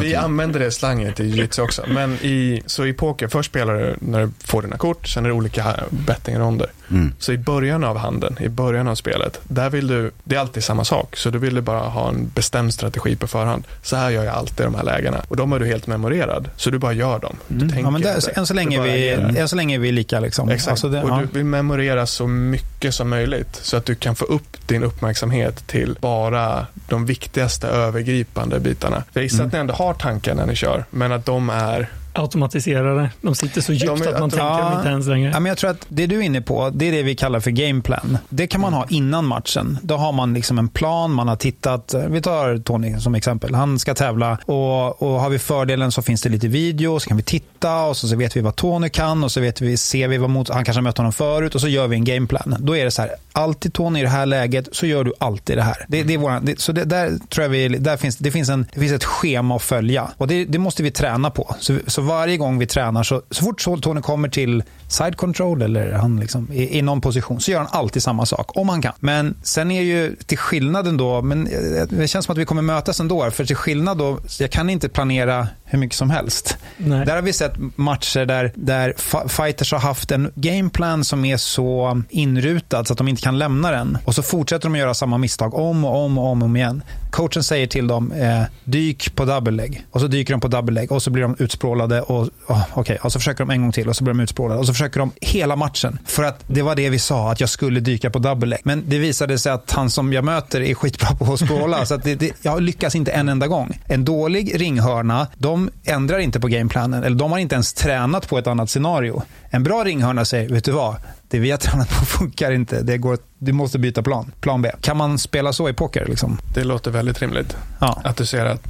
[0.00, 1.82] Vi använder det slanget i jiu också.
[1.88, 5.28] Men i, så i poker, först spelar du när du får dina kort, sen är
[5.28, 6.70] det olika bettingronder.
[6.90, 7.12] Mm.
[7.18, 10.64] Så i början av handeln, i början av spelet, där vill du, det är alltid
[10.64, 11.16] samma sak.
[11.16, 13.64] Så du vill du bara ha en bestämd strategi på förhand.
[13.82, 15.22] Så här gör jag alltid de här lägena.
[15.28, 16.50] Och de är du helt memorerad.
[16.56, 17.36] Så du bara gör dem.
[17.48, 17.84] Du mm.
[17.84, 20.20] ja, men där, än, så länge vi, än så länge är vi lika.
[20.20, 20.48] Liksom.
[20.48, 20.70] Exakt.
[20.70, 21.20] Alltså det, och ja.
[21.20, 23.60] du vill memorera så mycket som möjligt.
[23.62, 29.02] Så att du kan få upp din uppmärksamhet till bara de viktigaste övergripande bitarna.
[29.12, 29.46] För gissa mm.
[29.46, 33.10] att ni ändå har tankar när ni kör, men att de är automatiserade.
[33.20, 35.30] De sitter så djupt är, att man tänker dem inte ens längre.
[35.30, 37.40] Ja, men jag tror att det du är inne på, det är det vi kallar
[37.40, 38.18] för gameplan.
[38.28, 39.78] Det kan man ha innan matchen.
[39.82, 41.94] Då har man liksom en plan, man har tittat.
[42.08, 43.54] Vi tar Tony som exempel.
[43.54, 47.16] Han ska tävla och, och har vi fördelen så finns det lite video, så kan
[47.16, 50.08] vi titta och så, så vet vi vad Tony kan och så vet vi, ser
[50.08, 52.56] vi vad mot, han kanske har mött honom förut och så gör vi en gameplan.
[52.58, 55.58] Då är det så här, alltid Tony i det här läget så gör du alltid
[55.58, 55.86] det här.
[55.88, 58.48] Det, det är våran, det, så det, där tror jag vi, där finns, det, finns
[58.48, 61.56] en, det finns ett schema att följa och det, det måste vi träna på.
[61.60, 65.92] Så, så varje gång vi tränar, så, så fort Tony kommer till side control eller
[65.92, 68.92] han liksom, i, i någon position, så gör han alltid samma sak, om han kan.
[69.00, 72.62] Men sen är ju till skillnaden då, men eh, det känns som att vi kommer
[72.62, 76.56] mötas ändå, för till skillnad då, jag kan inte planera hur mycket som helst.
[76.76, 77.06] Nej.
[77.06, 78.94] Där har vi sett matcher där, där
[79.28, 83.70] fighters har haft en gameplan som är så inrutad så att de inte kan lämna
[83.70, 83.98] den.
[84.04, 86.56] Och så fortsätter de att göra samma misstag om och om och om, och om
[86.56, 86.82] igen.
[87.10, 89.86] Coachen säger till dem, eh, dyk på double leg.
[89.90, 92.02] Och så dyker de på double leg och så blir de utsprålade.
[92.02, 92.96] Och, oh, okay.
[92.96, 94.60] och så försöker de en gång till och så blir de utsprålade.
[94.60, 95.98] Och så försöker de hela matchen.
[96.06, 98.60] För att det var det vi sa, att jag skulle dyka på double leg.
[98.62, 101.84] Men det visade sig att han som jag möter är skitbra på att språla.
[101.86, 103.80] så att det, det, jag lyckas inte en enda gång.
[103.84, 107.04] En dålig ringhörna, de ändrar inte på gameplanen.
[107.04, 109.22] Eller de har inte ens tränat på ett annat scenario.
[109.50, 110.96] En bra ringhörna säger, vet du vad?
[111.28, 112.82] Det vi har tränat på funkar inte.
[112.82, 114.32] Det går, du måste byta plan.
[114.40, 114.70] Plan B.
[114.80, 116.06] Kan man spela så i poker?
[116.06, 116.38] Liksom?
[116.54, 117.56] Det låter väldigt rimligt.
[117.78, 118.00] Ja.
[118.04, 118.62] Att du ser att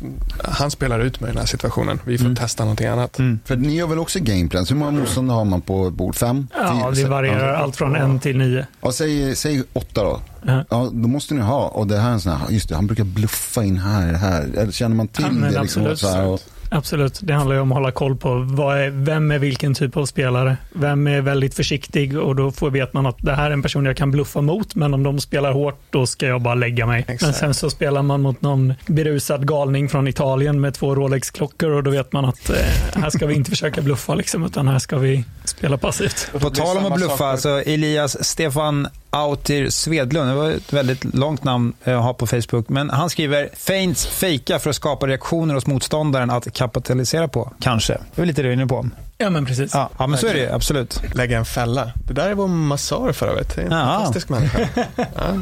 [0.45, 2.01] han spelar ut med den här situationen.
[2.05, 2.37] Vi får mm.
[2.37, 3.19] testa någonting annat.
[3.19, 3.41] Mm.
[3.45, 4.71] För ni gör väl också gameplans?
[4.71, 6.17] Hur många motståndare har man på bord?
[6.17, 6.49] Fem?
[6.57, 7.55] Ja, det varierar.
[7.55, 8.67] Allt från en till nio.
[8.81, 10.21] Ja, säg, säg åtta då.
[10.43, 10.65] Ja.
[10.71, 12.87] ja, då måste ni ha, och det här är en sån här, just det, han
[12.87, 14.71] brukar bluffa in här, här.
[14.71, 15.63] Känner man till ja, det?
[15.63, 15.99] Liksom, absolut.
[15.99, 19.31] Så här, och, Absolut, det handlar ju om att hålla koll på vad är, vem
[19.31, 20.57] är vilken typ av spelare.
[20.73, 23.85] Vem är väldigt försiktig och då får vet man att det här är en person
[23.85, 27.01] jag kan bluffa mot men om de spelar hårt då ska jag bara lägga mig.
[27.01, 27.23] Exakt.
[27.23, 31.83] Men sen så spelar man mot någon berusad galning från Italien med två Rolex-klockor och
[31.83, 32.57] då vet man att eh,
[32.95, 36.31] här ska vi inte försöka bluffa liksom utan här ska vi spela passivt.
[36.33, 41.45] På tal om att bluffa, alltså Elias Stefan Autir Svedlund, det var ett väldigt långt
[41.45, 45.67] namn att ha på Facebook, men han skriver “Feints fejka för att skapa reaktioner hos
[45.67, 47.53] motståndaren att kapitalisera på”.
[47.61, 47.99] Kanske.
[48.15, 48.89] Det är lite det du är inne på.
[49.19, 49.75] Ja, men precis.
[49.75, 51.01] Ja, ja men så är det absolut.
[51.15, 51.93] Lägga en fälla.
[52.07, 53.57] Det där är vår massör för övrigt.
[53.57, 53.79] Det är en ja.
[53.79, 54.69] fantastisk människa.
[54.97, 55.35] Ja.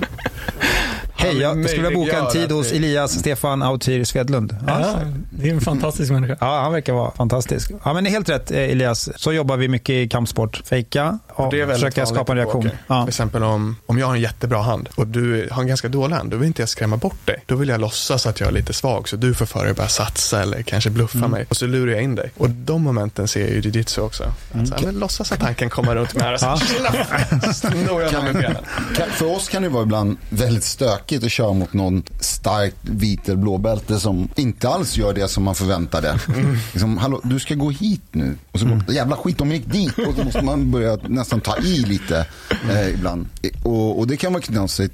[1.17, 4.57] Hej, jag skulle vilja boka en tid hos Elias Stefan Autir Svedlund.
[4.67, 4.81] Ja.
[4.81, 4.99] ja.
[5.31, 6.37] det är en fantastisk människa.
[6.41, 7.71] Ja, han verkar vara fantastisk.
[7.85, 9.09] Ja, men det är helt rätt eh, Elias.
[9.17, 10.63] Så jobbar vi mycket i kampsport.
[10.65, 12.71] Fejka och, och försöka skapa en reaktion.
[12.87, 13.03] Ja.
[13.03, 16.17] Till exempel om, om jag har en jättebra hand och du har en ganska dålig
[16.17, 17.45] hand, då vill inte jag skrämma bort dig.
[17.47, 19.77] Då vill jag låtsas att jag är lite svag så du får för dig att
[19.77, 21.31] börja satsa eller kanske bluffa mm.
[21.31, 22.31] mig och så lurar jag in dig.
[22.37, 24.23] Och de momenten ser jag ju i jujitsu också.
[24.23, 24.61] Mm.
[24.61, 26.41] Alltså, men låtsas att han kan komma runt mig här och
[27.45, 28.65] så snor jag med benen.
[29.11, 33.39] För oss kan det vara ibland väldigt stökigt att köra mot någon starkt vit eller
[33.39, 36.19] blåbälte som inte alls gör det som man förväntade.
[36.29, 36.57] Mm.
[36.73, 38.35] Liksom, hallå, du ska gå hit nu.
[38.53, 38.83] Och så mm.
[38.89, 39.99] jävla skit, de gick dit.
[39.99, 42.27] Och så måste man börja nästan ta i lite
[42.71, 43.27] eh, ibland.
[43.63, 44.43] Och, och, det kan vara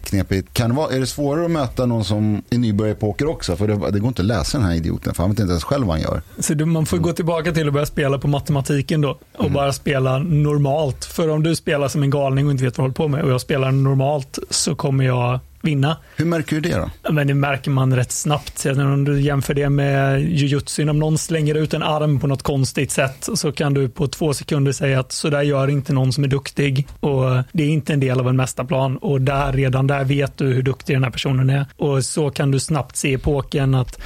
[0.05, 0.55] knepigt.
[0.55, 3.57] Kan det vara, är det svårare att möta någon som är nybörjare på poker också?
[3.57, 5.65] För det, det, går inte att läsa den här idioten, för han vet inte ens
[5.65, 6.23] själv vad han gör.
[6.39, 9.53] Så du, man får gå tillbaka till att börja spela på matematiken då och mm.
[9.53, 11.05] bara spela normalt.
[11.05, 13.23] För om du spelar som en galning och inte vet vad du håller på med
[13.23, 15.97] och jag spelar normalt så kommer jag vinna.
[16.17, 17.13] Hur märker du det då?
[17.13, 18.67] Men det märker man rätt snabbt.
[18.67, 22.91] Om du jämför det med jujutsu, om någon slänger ut en arm på något konstigt
[22.91, 26.25] sätt så kan du på två sekunder säga att så där gör inte någon som
[26.25, 30.05] är duktig och det är inte en del av en mästarplan och där, redan där
[30.05, 31.67] vet du hur duktig den här personen är.
[31.77, 34.01] Och så kan du snabbt se epoken att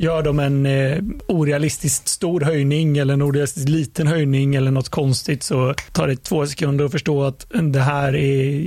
[0.00, 5.42] Gör de en eh, orealistiskt stor höjning eller en orealistiskt liten höjning eller något konstigt
[5.42, 8.66] så tar det två sekunder att förstå att det här är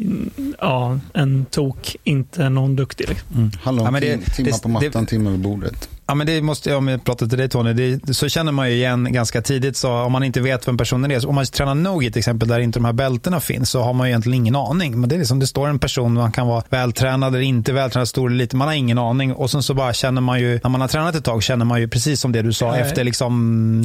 [0.60, 3.10] ja, en tok, inte någon duktig.
[3.10, 3.36] Liksom.
[3.36, 3.52] Mm.
[3.62, 5.89] Handlar om ja, det, timmar på mattan, timmar vid bordet.
[6.08, 8.70] Ja, men det måste jag, om jag pratar till dig Tony, det, så känner man
[8.70, 9.78] ju igen ganska tidigt.
[9.78, 12.60] Så om man inte vet vem personen är, om man tränar Nogi till exempel, där
[12.60, 15.00] inte de här bältena finns, så har man ju egentligen ingen aning.
[15.00, 18.08] Men det är liksom, det står en person, man kan vara vältränad eller inte vältränad,
[18.08, 19.34] stor eller liten, man har ingen aning.
[19.34, 21.80] Och sen så bara känner man ju, när man har tränat ett tag, känner man
[21.82, 22.82] ju precis som det du sa, Nej.
[22.82, 23.84] efter liksom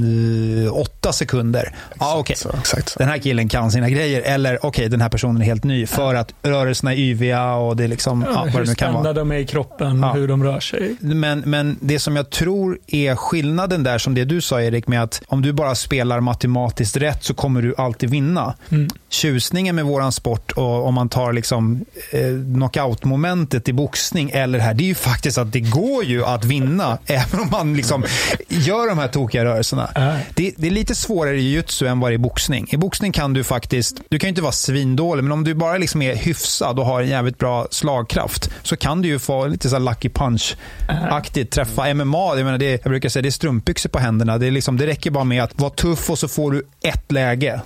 [0.67, 1.75] eh, åtta sekunder.
[2.01, 2.37] Ja, okej.
[2.37, 2.99] Så, exakt så.
[2.99, 4.23] Den här killen kan sina grejer.
[4.23, 5.87] Eller okej, den här personen är helt ny.
[5.87, 8.93] För att rörelserna är yviga och det är liksom, ja, vad hur det nu kan
[8.95, 9.03] vara.
[9.05, 10.13] spända de är i kroppen, Ja.
[10.13, 10.97] hur de rör sig.
[11.01, 15.03] Men, men det som jag tror är skillnaden där, som det du sa Erik, med
[15.03, 18.55] att om du bara spelar matematiskt rätt så kommer du alltid vinna.
[18.69, 18.89] Mm.
[19.09, 24.75] Tjusningen med våran sport, och om man tar liksom, eh, knockout-momentet i boxning eller här,
[24.75, 28.05] det är ju faktiskt att det går ju att vinna, även om man liksom
[28.49, 29.91] gör de här tokiga rörelserna.
[29.95, 30.17] Ja.
[30.35, 32.67] Det, det är lite svårare i jiu-jitsu än vad det är i boxning.
[32.71, 35.79] I boxning kan du faktiskt, du kan ju inte vara svindålig, men om du bara
[35.79, 39.69] liksom är hyfsad och har en jävligt bra slagkraft så kan du ju få lite
[39.69, 41.89] så lucky punch-aktigt träffa.
[41.99, 44.39] MMA, jag, menar det, jag brukar säga det är strumpbyxor på händerna.
[44.39, 47.13] Det, är liksom, det räcker bara med att vara tuff och så får du ett
[47.13, 47.61] läge.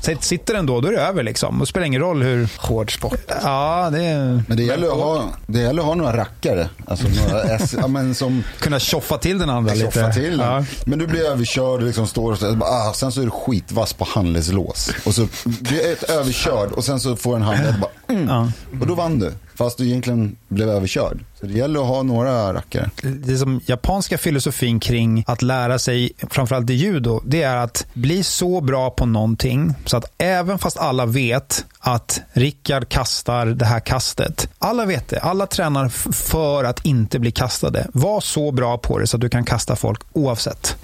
[0.00, 1.22] Sitt- Sitter den då, då är det över.
[1.22, 1.58] Liksom.
[1.58, 2.48] Det spelar ingen roll hur...
[2.58, 3.20] Hård sport.
[3.42, 4.42] Ja, det är...
[4.48, 6.68] Men det gäller, att ha, det gäller att ha några rackare.
[6.86, 9.84] Alltså några S, ja, men som Kunna tjoffa till den andra lite.
[9.84, 10.38] tjoffa till.
[10.40, 10.64] Ja.
[10.84, 13.92] Men du blir överkörd och liksom står och så, ah, sen så är du skitvass
[13.92, 14.90] på handledslås.
[15.04, 18.28] Och så blir du ett överkörd och sen så får en handled bara, mm.
[18.28, 18.52] Ja.
[18.80, 19.32] Och då vann du.
[19.54, 21.24] Fast du egentligen blev överkörd.
[21.40, 22.90] Så det gäller att ha några rackare.
[23.02, 28.22] det som japanska filosofin kring att lära sig, framförallt i judo, det är att bli
[28.22, 33.80] så bra på någonting så att även fast alla vet att Rickard kastar det här
[33.80, 34.48] kastet.
[34.58, 35.20] Alla vet det.
[35.20, 37.86] Alla tränar för att inte bli kastade.
[37.92, 40.76] Var så bra på det så att du kan kasta folk oavsett.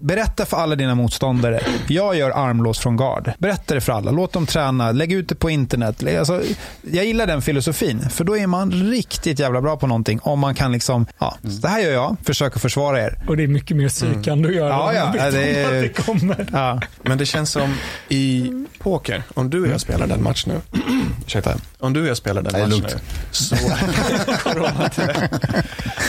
[0.00, 1.60] Berätta för alla dina motståndare.
[1.88, 3.32] Jag gör armlås från gard.
[3.38, 4.10] Berätta det för alla.
[4.10, 4.92] Låt dem träna.
[4.92, 6.04] Lägg ut det på internet.
[6.18, 6.42] Alltså,
[6.82, 8.08] jag gillar den filosofin.
[8.10, 10.20] För då är man riktigt jävla bra på någonting.
[10.22, 12.16] Om man kan liksom, ja, så det här gör jag.
[12.24, 13.18] Försöker försvara er.
[13.28, 14.68] Och det är mycket mer psykande att göra.
[14.68, 16.46] Ja, ja, det är- att det kommer.
[16.52, 16.80] Ja.
[17.02, 17.74] Men det känns som
[18.08, 20.60] i poker, om du och jag spelar den match nu.
[21.26, 21.54] Ursäkta.
[21.78, 22.94] Om du och jag spelar den match lugnt.
[22.94, 23.00] nu.
[23.30, 23.56] Så,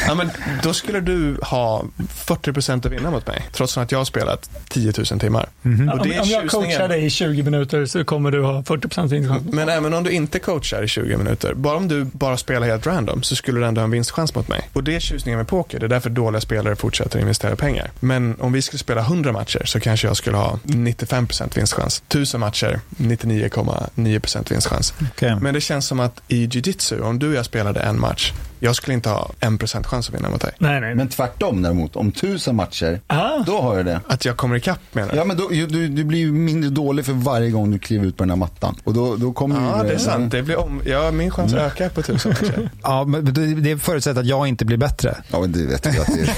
[0.07, 0.29] ja, men
[0.63, 1.83] då skulle du ha
[2.25, 3.43] 40% att vinna mot mig.
[3.51, 5.49] Trots att jag har spelat 10 000 timmar.
[5.61, 5.89] Mhm.
[5.89, 8.61] Och Om, det är om jag coachar dig i 20 minuter så kommer du ha
[8.61, 9.43] 40% vinstchans.
[9.53, 12.87] Men även om du inte coachar i 20 minuter, bara om du bara spelar helt
[12.87, 14.69] random så skulle du ändå ha en vinstchans mot mig.
[14.73, 17.91] Och det är tjusningen med poker, det är därför dåliga spelare fortsätter investera pengar.
[17.99, 22.03] Men om vi skulle spela 100 matcher så kanske jag skulle ha 95% vinstchans.
[22.07, 24.93] 1000 matcher, 99,9% vinstchans.
[25.11, 25.35] Okej.
[25.41, 28.75] Men det känns som att i jiu-jitsu, om du och jag spelade en match, jag
[28.75, 30.51] skulle inte ha 1% chans att vinna mot dig.
[30.57, 30.95] Nej, nej.
[30.95, 33.37] Men tvärtom däremot, om tusen matcher, Ah.
[33.45, 33.99] då har jag det.
[34.07, 37.13] Att jag kommer ikapp menar Ja men då, du, du blir ju mindre dålig för
[37.13, 38.75] varje gång du kliver ut på den här mattan.
[38.83, 40.31] Och då, då kommer Ja, ju det är sant.
[40.31, 40.81] Det blir om...
[40.85, 42.69] Ja, min chans ökar på 1000 matcher.
[42.83, 45.15] Ja, men det- det förutsätter att jag inte blir bättre.
[45.31, 46.29] Ja men det vet du att det är.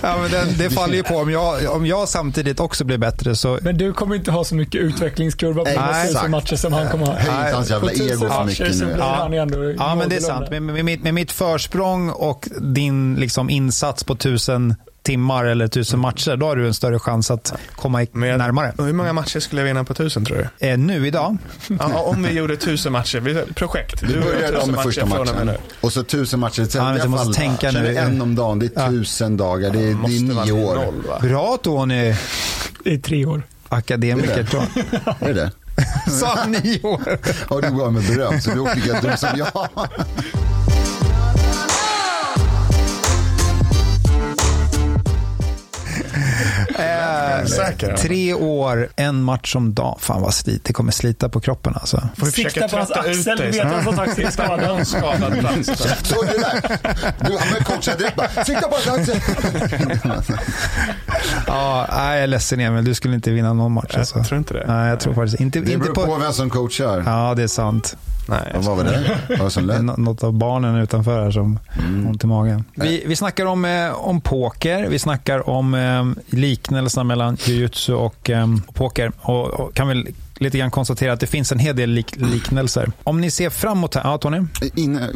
[0.02, 1.16] Ja, men det, det faller ju på.
[1.16, 3.58] Om jag, om jag samtidigt också blir bättre så...
[3.62, 7.06] Men du kommer inte ha så mycket utvecklingskurva på Nej, tusen matcher som han kommer
[7.06, 7.12] ha.
[7.14, 9.74] Höj inte hans jävla tusen ego för mycket nu.
[9.78, 9.94] Ja.
[9.94, 10.50] men det är sant.
[10.50, 16.00] Med, med, mitt, med mitt försprång och din liksom, insats på tusen timmar eller tusen
[16.00, 18.72] matcher, då har du en större chans att komma jag- närmare.
[18.78, 20.66] Hur många matcher skulle jag vinna på 1000 tror du?
[20.68, 21.36] Eh, nu idag?
[21.78, 23.20] Ja, om vi gjorde 1000 matcher.
[23.20, 24.00] Vi- Projekt.
[24.00, 25.46] Du börjar då 1000 med första från och med matchen.
[25.46, 25.56] nu.
[25.80, 26.64] Och så tusen matcher.
[26.64, 27.82] Sen Ja, jag måste fall, tänka är nu.
[27.92, 28.58] det en om dagen.
[28.58, 28.88] Det är Ja.
[28.88, 29.70] tusen dagar.
[29.70, 30.74] Det är, det Måste är vara nio år.
[30.74, 31.04] Noll?
[31.22, 32.14] Bra Tony!
[32.84, 33.42] I tre år.
[33.68, 34.28] Akademiker.
[34.28, 34.50] Det är det.
[34.50, 34.62] tror
[35.20, 35.30] jag.
[35.30, 35.50] Är det?
[36.10, 37.18] Sa nio år?
[37.50, 38.40] Ja, du gav mig beröm.
[38.40, 39.68] Så du är lika dum som jag.
[47.46, 47.96] Säker, ja.
[47.96, 49.98] tre år, en match om dagen.
[50.00, 50.64] Fan vad slit.
[50.64, 52.08] Det kommer slita på kroppen alltså.
[52.16, 54.86] Får vi Sikta på hans axel, dig vet hans att axeln är skadad.
[54.86, 55.66] Skadad plats.
[56.02, 56.78] Så det där.
[57.26, 58.44] Du, han blev coachad direkt bara.
[58.44, 59.20] Sikta på hans axel.
[61.46, 62.84] Ja, jag är ledsen Emil.
[62.84, 63.84] Du skulle inte vinna någon match.
[63.90, 64.22] Jag Alltså.
[64.24, 64.64] tror inte det.
[64.68, 65.60] Nej, jag tror faktiskt inte.
[65.60, 66.16] Det inte beror på på...
[66.16, 67.02] vem som coachar.
[67.06, 67.96] Ja, det är sant.
[68.28, 69.18] Nej, Ja, vad var det?
[69.28, 69.84] Vad var det som lät?
[69.84, 72.06] nå- något av barnen utanför här som Mm.
[72.06, 72.64] ont i magen.
[72.74, 74.86] Vi, vi snackar om, eh, om poker.
[74.88, 76.04] Vi snackar om eh,
[76.36, 79.12] liknelserna mellan jujutsu och eh, poker.
[79.20, 82.92] Och, och kan väl lite grann konstatera att det finns en hel del lik, liknelser.
[83.04, 84.02] Om ni ser framåt här.
[84.04, 84.40] Ja, Tony?
[84.74, 85.10] Inne,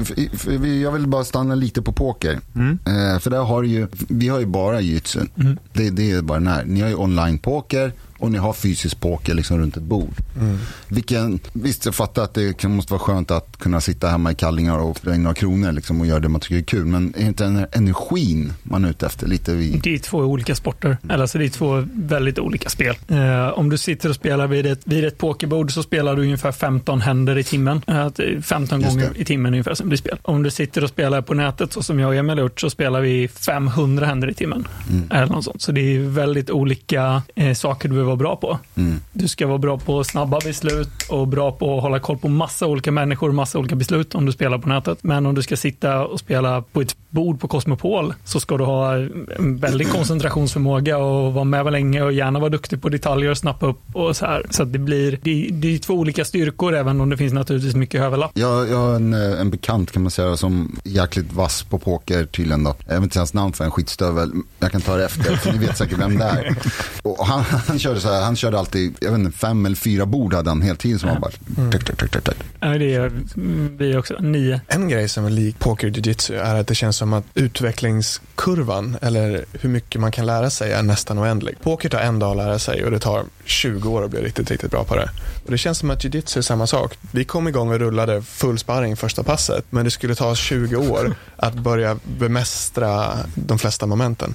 [0.82, 2.38] jag vill bara stanna lite på poker.
[2.54, 2.78] Mm.
[2.86, 5.20] Eh, för där har ju, vi har ju bara jitsu.
[5.72, 6.64] Det, det är bara den här.
[6.64, 7.92] Ni har ju online poker
[8.22, 10.14] och ni har fysisk poker liksom runt ett bord.
[10.40, 10.58] Mm.
[10.88, 14.34] Vilken, visst, jag fattar att det kan, måste vara skönt att kunna sitta hemma i
[14.34, 16.84] kallingar och dra in några kronor liksom, och göra det man tycker är kul.
[16.84, 19.80] Men är inte den energin man är ute efter lite vid...
[19.82, 22.94] Det är två olika sporter, eller alltså det är två väldigt olika spel.
[23.08, 26.52] Eh, om du sitter och spelar vid ett, vid ett pokerbord så spelar du ungefär
[26.52, 27.82] 15 händer i timmen.
[27.86, 28.08] Eh,
[28.42, 29.20] 15 Just gånger det.
[29.20, 30.18] i timmen ungefär som blir spel.
[30.22, 32.70] Om du sitter och spelar på nätet så som jag och Emil har gjort så
[32.70, 34.68] spelar vi 500 händer i timmen.
[34.90, 35.10] Mm.
[35.10, 35.62] Eller något sånt.
[35.62, 38.58] Så det är väldigt olika eh, saker du behöver vara bra på.
[38.74, 39.00] Mm.
[39.12, 42.66] Du ska vara bra på snabba beslut och bra på att hålla koll på massa
[42.66, 44.98] olika människor, massa olika beslut om du spelar på nätet.
[45.02, 48.64] Men om du ska sitta och spela på ett bord på Cosmopol så ska du
[48.64, 53.38] ha en väldig koncentrationsförmåga och vara med länge och gärna vara duktig på detaljer och
[53.38, 54.46] snappa upp och så här.
[54.50, 57.74] Så att det blir, det, det är två olika styrkor även om det finns naturligtvis
[57.74, 58.30] mycket överlapp.
[58.34, 62.24] Jag, jag har en, eh, en bekant kan man säga som jäkligt vass på poker
[62.24, 62.74] tydligen då.
[62.86, 64.32] Jag vet inte hans namn för en skitstövel.
[64.58, 66.56] Jag kan ta det efter för ni vet säkert vem det är.
[67.02, 70.06] Och han, han körde så här, han körde alltid, jag vet inte, fem eller fyra
[70.06, 71.30] bord hade han hela tiden som han bara,
[71.70, 72.36] tack, tack, tack, tack, tack.
[72.60, 73.12] Ja, Det är
[73.78, 74.60] vi också, nio.
[74.68, 79.44] En grej som är lik poker jiu-jitsu är att det känns som att utvecklingskurvan, eller
[79.52, 81.56] hur mycket man kan lära sig, är nästan oändlig.
[81.62, 84.50] Poker tar en dag att lära sig och det tar 20 år att bli riktigt,
[84.50, 85.10] riktigt bra på det.
[85.44, 86.98] Och det känns som att jiu-jitsu är samma sak.
[87.10, 90.76] Vi kom igång och rullade full sparring första passet, men det skulle ta oss 20
[90.76, 94.34] år att börja bemästra de flesta momenten.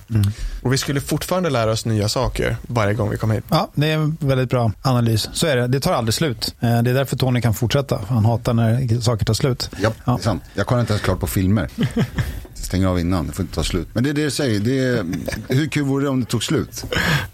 [0.64, 3.44] Och vi skulle fortfarande lära oss nya saker varje gång vi kom hit.
[3.50, 5.30] Ja, det är en väldigt bra analys.
[5.34, 5.68] Så är det.
[5.68, 6.56] Det tar aldrig slut.
[6.60, 8.02] Eh, Det är därför Tony kan fortsätta.
[8.08, 9.70] Han hatar när saker tar slut.
[9.82, 10.12] Ja, Ja.
[10.14, 10.44] det är sant.
[10.54, 11.70] Jag kollar inte ens klart på filmer.
[12.68, 13.88] Stänger av innan, det får inte ta slut.
[13.94, 15.06] Men det är det jag säger, det är,
[15.48, 16.86] hur kul vore det om det tog slut?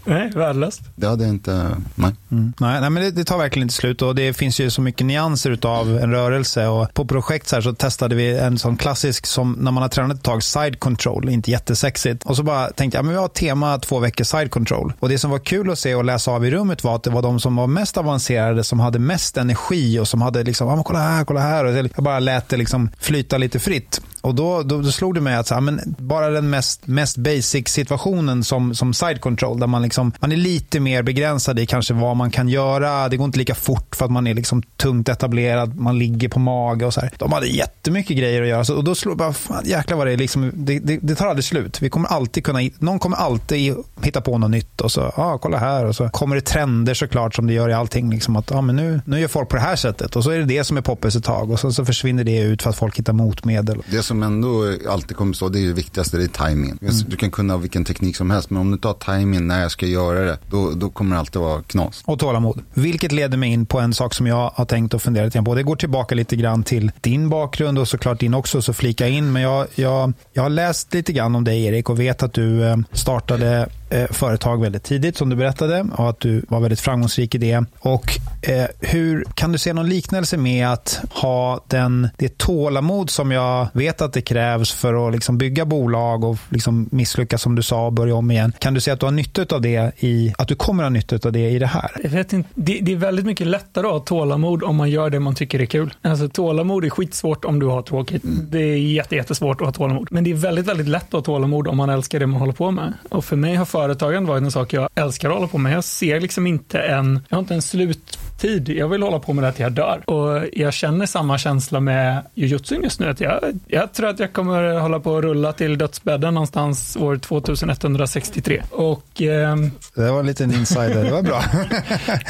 [0.04, 0.80] Nej, värdelöst.
[0.96, 2.12] Det hade inte, nej.
[2.30, 2.52] Mm.
[2.60, 5.06] Nej, nej, men det, det tar verkligen inte slut och det finns ju så mycket
[5.06, 6.66] nyanser av en rörelse.
[6.66, 9.88] Och på projekt så, här så testade vi en sån klassisk som när man har
[9.88, 12.22] tränat ett tag, side control, inte jättesexigt.
[12.24, 14.92] Och så bara tänkte jag, men vi har tema två veckor side control.
[15.00, 17.10] Och det som var kul att se och läsa av i rummet var att det
[17.10, 20.82] var de som var mest avancerade som hade mest energi och som hade liksom, ah,
[20.82, 21.64] kolla här, kolla här.
[21.64, 24.00] Och jag bara lät det liksom flyta lite fritt.
[24.20, 27.16] Och då, då, då slog det mig att så här, men bara den mest, mest
[27.16, 31.66] basic situationen som, som side control, där man, liksom, man är lite mer begränsad i
[31.66, 33.08] kanske vad man kan göra.
[33.08, 36.38] Det går inte lika fort för att man är liksom tungt etablerad, man ligger på
[36.38, 37.10] mage och så här.
[37.18, 38.64] De hade jättemycket grejer att göra.
[38.64, 40.16] Så, och då slår det bara, fan, jäklar vad det är.
[40.16, 41.82] Liksom, det, det, det tar aldrig slut.
[41.82, 44.80] Vi kommer alltid kunna, någon kommer alltid hitta på något nytt.
[44.80, 45.84] Och så, ja, ah, kolla här.
[45.84, 48.10] Och så kommer det trender såklart som det gör i allting.
[48.10, 50.16] Liksom att, ah, men nu, nu gör folk på det här sättet.
[50.16, 51.50] Och så är det det som är poppis ett tag.
[51.50, 53.82] Och sen så försvinner det ut för att folk hittar motmedel.
[53.90, 56.78] Det som ändå alltid kommer stå, det är det viktigaste, det är timingen.
[57.06, 59.70] Du kan kunna vilken teknik som helst, men om du inte har timingen när jag
[59.70, 62.02] ska göra det, då, då kommer det alltid vara knas.
[62.04, 62.60] och tålamod.
[62.74, 65.54] Vilket leder mig in på en sak som jag har tänkt och funderat lite på.
[65.54, 69.32] Det går tillbaka lite grann till din bakgrund och såklart din också, så flika in.
[69.32, 72.64] Men jag, jag, jag har läst lite grann om dig Erik och vet att du
[72.64, 73.68] eh, startade
[74.10, 77.64] företag väldigt tidigt som du berättade och att du var väldigt framgångsrik i det.
[77.78, 83.30] Och eh, hur Kan du se någon liknelse med att ha den, det tålamod som
[83.30, 87.62] jag vet att det krävs för att liksom bygga bolag och liksom misslyckas som du
[87.62, 88.52] sa och börja om igen.
[88.58, 91.18] Kan du se att du har nytta av det i, att du kommer ha nytta
[91.24, 91.90] av det i det här?
[92.02, 95.10] Jag vet inte, det, det är väldigt mycket lättare att ha tålamod om man gör
[95.10, 95.94] det man tycker är kul.
[96.02, 98.22] Alltså, tålamod är skitsvårt om du har tråkigt.
[98.24, 100.08] Det är jätte, jättesvårt att ha tålamod.
[100.10, 102.52] Men det är väldigt, väldigt lätt att ha tålamod om man älskar det man håller
[102.52, 102.92] på med.
[103.08, 105.72] Och för mig har företagande varit en sak jag älskar att hålla på med.
[105.72, 108.68] Jag ser liksom inte en, jag har inte en sluttid.
[108.68, 110.02] Jag vill hålla på med det till jag dör.
[110.10, 113.08] Och jag känner samma känsla med jujutsu just nu.
[113.08, 117.16] Att jag, jag tror att jag kommer hålla på att rulla till dödsbädden någonstans år
[117.16, 118.62] 2163.
[118.70, 121.38] Och ehm, Det var en liten insider, det var bra.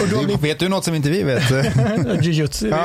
[0.03, 1.51] Och då vi- Vet du något som inte vi vet?
[2.25, 2.73] Jujutsu.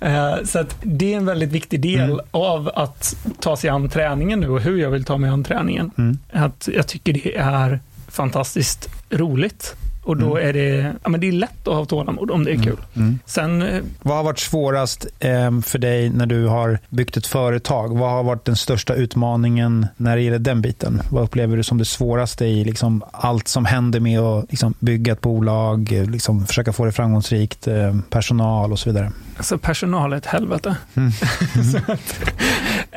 [0.00, 4.40] Eh, så att det är en väldigt viktig del av att ta sig an träningen
[4.40, 5.90] nu och hur jag vill ta mig an träningen.
[5.98, 6.18] Mm.
[6.32, 9.76] Att jag tycker det är fantastiskt roligt.
[10.02, 12.62] Och då är det, ja, men det är lätt att ha tålamod om det är
[12.62, 12.76] kul.
[12.96, 13.18] Mm.
[13.26, 17.98] Sen, eh, Vad har varit svårast eh, för dig när du har byggt ett företag?
[17.98, 21.02] Vad har varit den största utmaningen när det gäller den biten?
[21.10, 25.12] Vad upplever du som det svåraste i liksom allt som händer med att liksom bygga
[25.12, 29.12] ett bolag, liksom försöka få det framgångsrikt, eh, personal och så vidare?
[29.40, 30.76] alltså personal är ett helvete.
[30.94, 31.12] Mm.
[31.72, 32.20] Så att,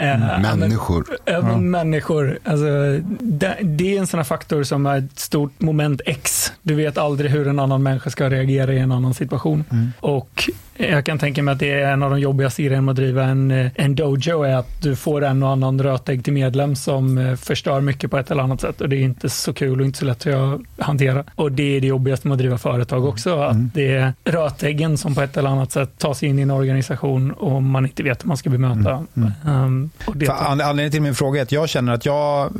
[0.03, 1.05] eh, Människor.
[1.25, 1.57] Även Ja.
[1.57, 2.39] människor.
[2.43, 2.65] Alltså,
[3.19, 6.51] det, det är en sån här faktor som är ett stort moment X.
[6.61, 9.63] Du vet aldrig hur en annan människa ska reagera i en annan situation.
[9.71, 9.91] Mm.
[9.99, 12.95] Och Jag kan tänka mig att det är en av de jobbigaste grejerna med att
[12.95, 16.75] driva en, eh, en dojo är att du får en och annan rötägg till medlem
[16.75, 19.79] som eh, förstör mycket på ett eller annat sätt och det är inte så kul
[19.79, 21.23] och inte så lätt att hantera.
[21.35, 23.71] Och det är det jobbigaste med att driva företag också, att mm.
[23.73, 27.31] det är rötäggen som på ett eller annat sätt tar sig in i en organisation
[27.31, 29.05] och man inte vet hur man ska bemöta.
[29.17, 29.31] Mm.
[29.47, 29.89] Um,
[30.29, 32.51] anledningen till min fråga är att jag känner att jag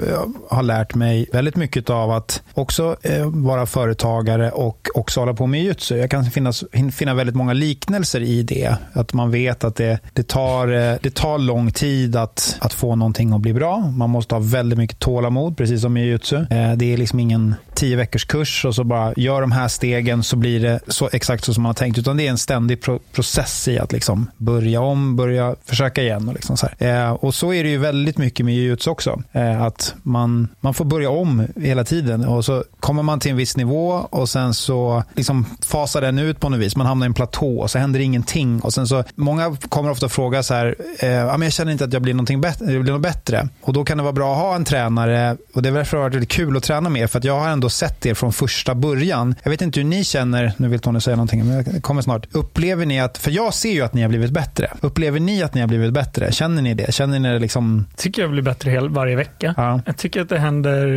[0.49, 5.63] har lärt mig väldigt mycket av att också vara företagare och också hålla på med
[5.63, 5.97] jutsu.
[5.97, 8.75] Jag kan finnas, finna väldigt många liknelser i det.
[8.93, 12.95] Att man vet att det, det, tar, eh, det tar lång tid att, att få
[12.95, 13.79] någonting att bli bra.
[13.79, 16.37] Man måste ha väldigt mycket tålamod, precis som i jutsu.
[16.37, 20.23] Eh, det är liksom ingen tio veckors kurs och så bara gör de här stegen
[20.23, 21.97] så blir det så exakt så som man har tänkt.
[21.97, 26.27] Utan det är en ständig pro process i att liksom börja om, börja försöka igen.
[26.27, 29.21] Och, liksom så eh, och så är det ju väldigt mycket med jujutsu också.
[29.31, 33.37] Eh, att man, man får börja om hela tiden och så kommer man till en
[33.37, 36.75] viss nivå och sen så liksom fasar den ut på något vis.
[36.75, 38.59] Man hamnar i en platå och så händer ingenting.
[38.59, 42.01] Och sen så, många kommer ofta fråga så här, eh, jag känner inte att jag
[42.01, 43.49] blir, någonting bättre, jag blir något bättre.
[43.61, 46.01] Och då kan det vara bra att ha en tränare och det är därför det
[46.01, 48.33] har varit väldigt kul att träna med för att jag har ändå sett er från
[48.33, 49.35] första början.
[49.43, 52.27] Jag vet inte hur ni känner, nu vill Tony säga någonting, men jag kommer snart.
[52.31, 54.71] Upplever ni att, för jag ser ju att ni har blivit bättre.
[54.81, 56.31] Upplever ni att ni har blivit bättre?
[56.31, 56.91] Känner ni det?
[57.03, 57.85] Känner ni det liksom?
[57.95, 59.53] Tycker jag blir bättre hel, varje vecka.
[59.57, 59.81] Ja.
[59.85, 60.87] Jag tycker att det händer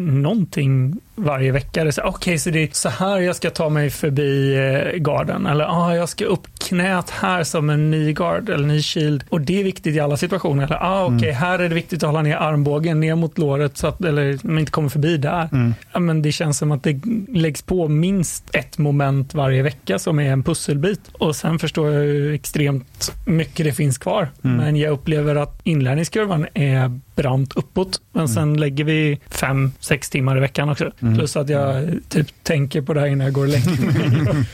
[0.00, 1.82] någonting varje vecka.
[1.82, 5.46] Okej, okay, så det är så här jag ska ta mig förbi eh, garden.
[5.46, 9.24] Eller ah, jag ska upp knät här som en ny guard eller ny shield.
[9.28, 10.64] Och det är viktigt i alla situationer.
[10.64, 11.40] Eller ah, okej, okay, mm.
[11.40, 14.58] här är det viktigt att hålla ner armbågen ner mot låret så att eller, man
[14.58, 15.48] inte kommer förbi där.
[15.52, 15.74] Mm.
[15.92, 20.18] Ja, men det känns som att det läggs på minst ett moment varje vecka som
[20.18, 21.00] är en pusselbit.
[21.12, 24.28] Och sen förstår jag hur extremt mycket det finns kvar.
[24.44, 24.56] Mm.
[24.56, 28.00] Men jag upplever att inlärningskurvan är brant uppåt.
[28.12, 28.34] Men mm.
[28.34, 30.90] sen lägger vi fem, sex timmar i veckan också.
[31.02, 31.14] Mm.
[31.14, 34.44] Plus att jag typ tänker på det här innan jag går och lägger mig.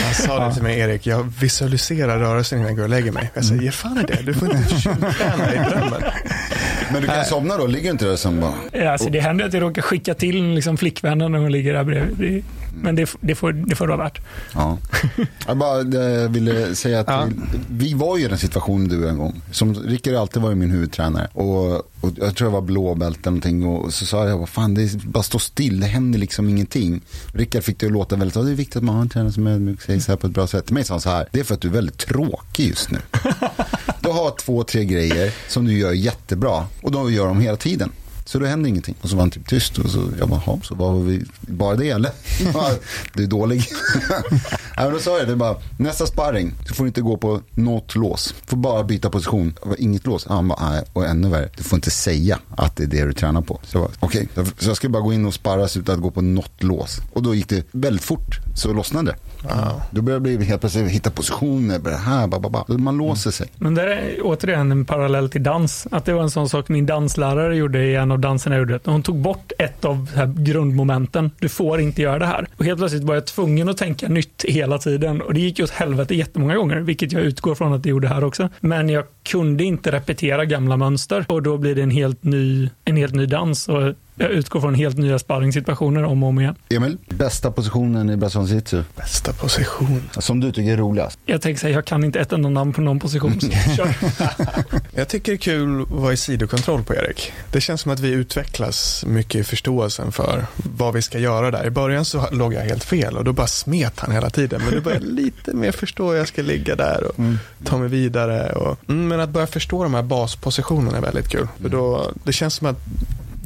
[0.06, 3.30] jag sa det till mig Erik, jag visualiserar rörelsen innan jag går och lägger mig.
[3.34, 6.02] Jag säger, ge fan i det, du får inte tjuvträna i drömmen.
[6.92, 7.66] Men du kan somna då?
[7.66, 8.54] Ligger inte där sen bara?
[8.72, 11.84] Ja, alltså det händer att jag råkar skicka till liksom flickvännen när hon ligger där
[11.84, 12.44] bredvid.
[12.74, 14.20] Men det, det, får, det får det vara värt.
[14.54, 14.78] Ja.
[15.46, 15.82] Jag bara
[16.28, 17.28] ville säga att ja.
[17.48, 19.42] vi, vi, var ju i den situationen du en gång.
[19.50, 21.28] Som Rickard alltid var min huvudtränare.
[21.32, 23.66] Och, och jag tror jag var blåbälte eller någonting.
[23.66, 27.00] Och så sa jag, vad fan, det är bara stå still, det händer liksom ingenting.
[27.32, 29.46] Rickard fick det att låta väldigt, det är viktigt att man har en tränare som
[29.46, 30.66] är ödmjuk, säger så här på ett bra sätt.
[30.66, 32.90] Till mig sa han så här, det är för att du är väldigt tråkig just
[32.90, 32.98] nu.
[34.02, 37.92] Du har två, tre grejer som du gör jättebra och de gör dem hela tiden.
[38.30, 38.94] Så då hände ingenting.
[39.02, 39.78] Och så var han typ tyst.
[39.78, 42.10] Och så jag bara, så var vi bara det eller?
[43.14, 43.64] du är dålig.
[44.76, 47.40] ja, men då sa jag det bara, nästa sparring så får du inte gå på
[47.54, 48.34] något lås.
[48.42, 49.54] Du får bara byta position.
[49.78, 50.26] Inget lås.
[50.26, 50.84] Han bara, nej.
[50.92, 53.60] Och ännu värre, du får inte säga att det är det du tränar på.
[53.62, 54.28] Så jag okej.
[54.32, 54.52] Okay.
[54.58, 57.00] Så jag ska bara gå in och sparras utan att gå på något lås.
[57.12, 58.38] Och då gick det väldigt fort.
[58.54, 59.16] Så lossnade det.
[59.42, 59.82] Wow.
[59.90, 62.64] Då börjar det bli helt plötsligt hitta positioner, här, ba, ba, ba.
[62.78, 63.48] Man låser sig.
[63.56, 65.86] Men det är återigen en parallell till dans.
[65.90, 68.80] Att det var en sån sak min danslärare gjorde i en av danserna jag gjorde.
[68.90, 71.30] Hon tog bort ett av grundmomenten.
[71.38, 72.46] Du får inte göra det här.
[72.56, 75.22] Och helt plötsligt var jag tvungen att tänka nytt hela tiden.
[75.22, 78.08] Och det gick ju åt helvete jättemånga gånger, vilket jag utgår från att det gjorde
[78.08, 78.48] här också.
[78.60, 82.96] Men jag kunde inte repetera gamla mönster och då blir det en helt ny, en
[82.96, 83.68] helt ny dans.
[83.68, 86.54] Och jag utgår från helt nya sparringssituationer om och om igen.
[86.68, 90.10] Emil, bästa positionen i brasiliansk jiu Bästa position?
[90.18, 91.18] Som du tycker är roligast?
[91.26, 93.38] Jag tänker säga, jag kan inte ett enda namn på någon position.
[94.94, 97.32] jag tycker det är kul att vara i sidokontroll på Erik.
[97.52, 100.46] Det känns som att vi utvecklas mycket i förståelsen för
[100.76, 101.66] vad vi ska göra där.
[101.66, 104.60] I början så låg jag helt fel och då bara smet han hela tiden.
[104.64, 107.38] Men nu börjar jag lite mer förstå hur jag ska ligga där och mm.
[107.64, 108.52] ta mig vidare.
[108.52, 111.48] Och, mm, men att börja förstå de här baspositionerna är väldigt kul.
[111.62, 112.78] För då, det känns som att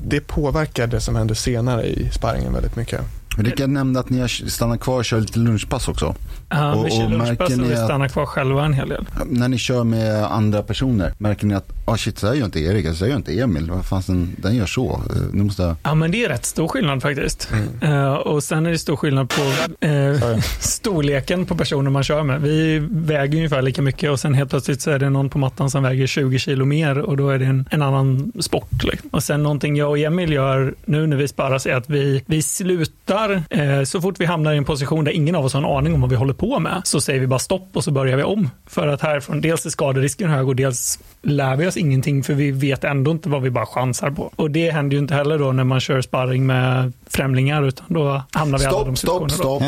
[0.05, 3.01] det påverkar det som händer senare i sparringen väldigt mycket.
[3.39, 6.15] Rickard nämnde att ni har stannat kvar och kör lite lunchpass också.
[6.55, 9.05] Ja, och, vi kör lunchpass och vi stannar kvar själva en hel del.
[9.27, 12.61] När ni kör med andra personer, märker ni att oh shit, så här gör inte
[12.61, 13.71] Erik, så här gör inte Emil.
[13.71, 14.93] Vad fan, den, den gör så.
[14.93, 15.77] Eh, nu måste jag...
[15.83, 17.49] Ja, men det är rätt stor skillnad faktiskt.
[17.83, 17.95] Mm.
[17.95, 19.43] Uh, och sen är det stor skillnad på
[19.87, 22.43] uh, storleken på personer man kör med.
[22.43, 25.71] Vi väger ungefär lika mycket och sen helt plötsligt så är det någon på mattan
[25.71, 28.85] som väger 20 kilo mer och då är det en, en annan sport.
[28.85, 29.11] Liksom.
[29.13, 32.43] Och sen någonting jag och Emil gör nu när vi sparras är att vi, vi
[32.43, 35.77] slutar eh, så fort vi hamnar i en position där ingen av oss har en
[35.79, 38.17] aning om vad vi håller på med, så säger vi bara stopp och så börjar
[38.17, 38.51] vi om.
[38.67, 42.51] För att härifrån, dels är skaderisken hög och dels lär vi oss ingenting för vi
[42.51, 44.33] vet ändå inte vad vi bara chansar på.
[44.37, 48.23] Och det händer ju inte heller då när man kör sparring med främlingar utan då
[48.31, 49.63] hamnar vi stopp, alla de Stopp, stopp, stopp.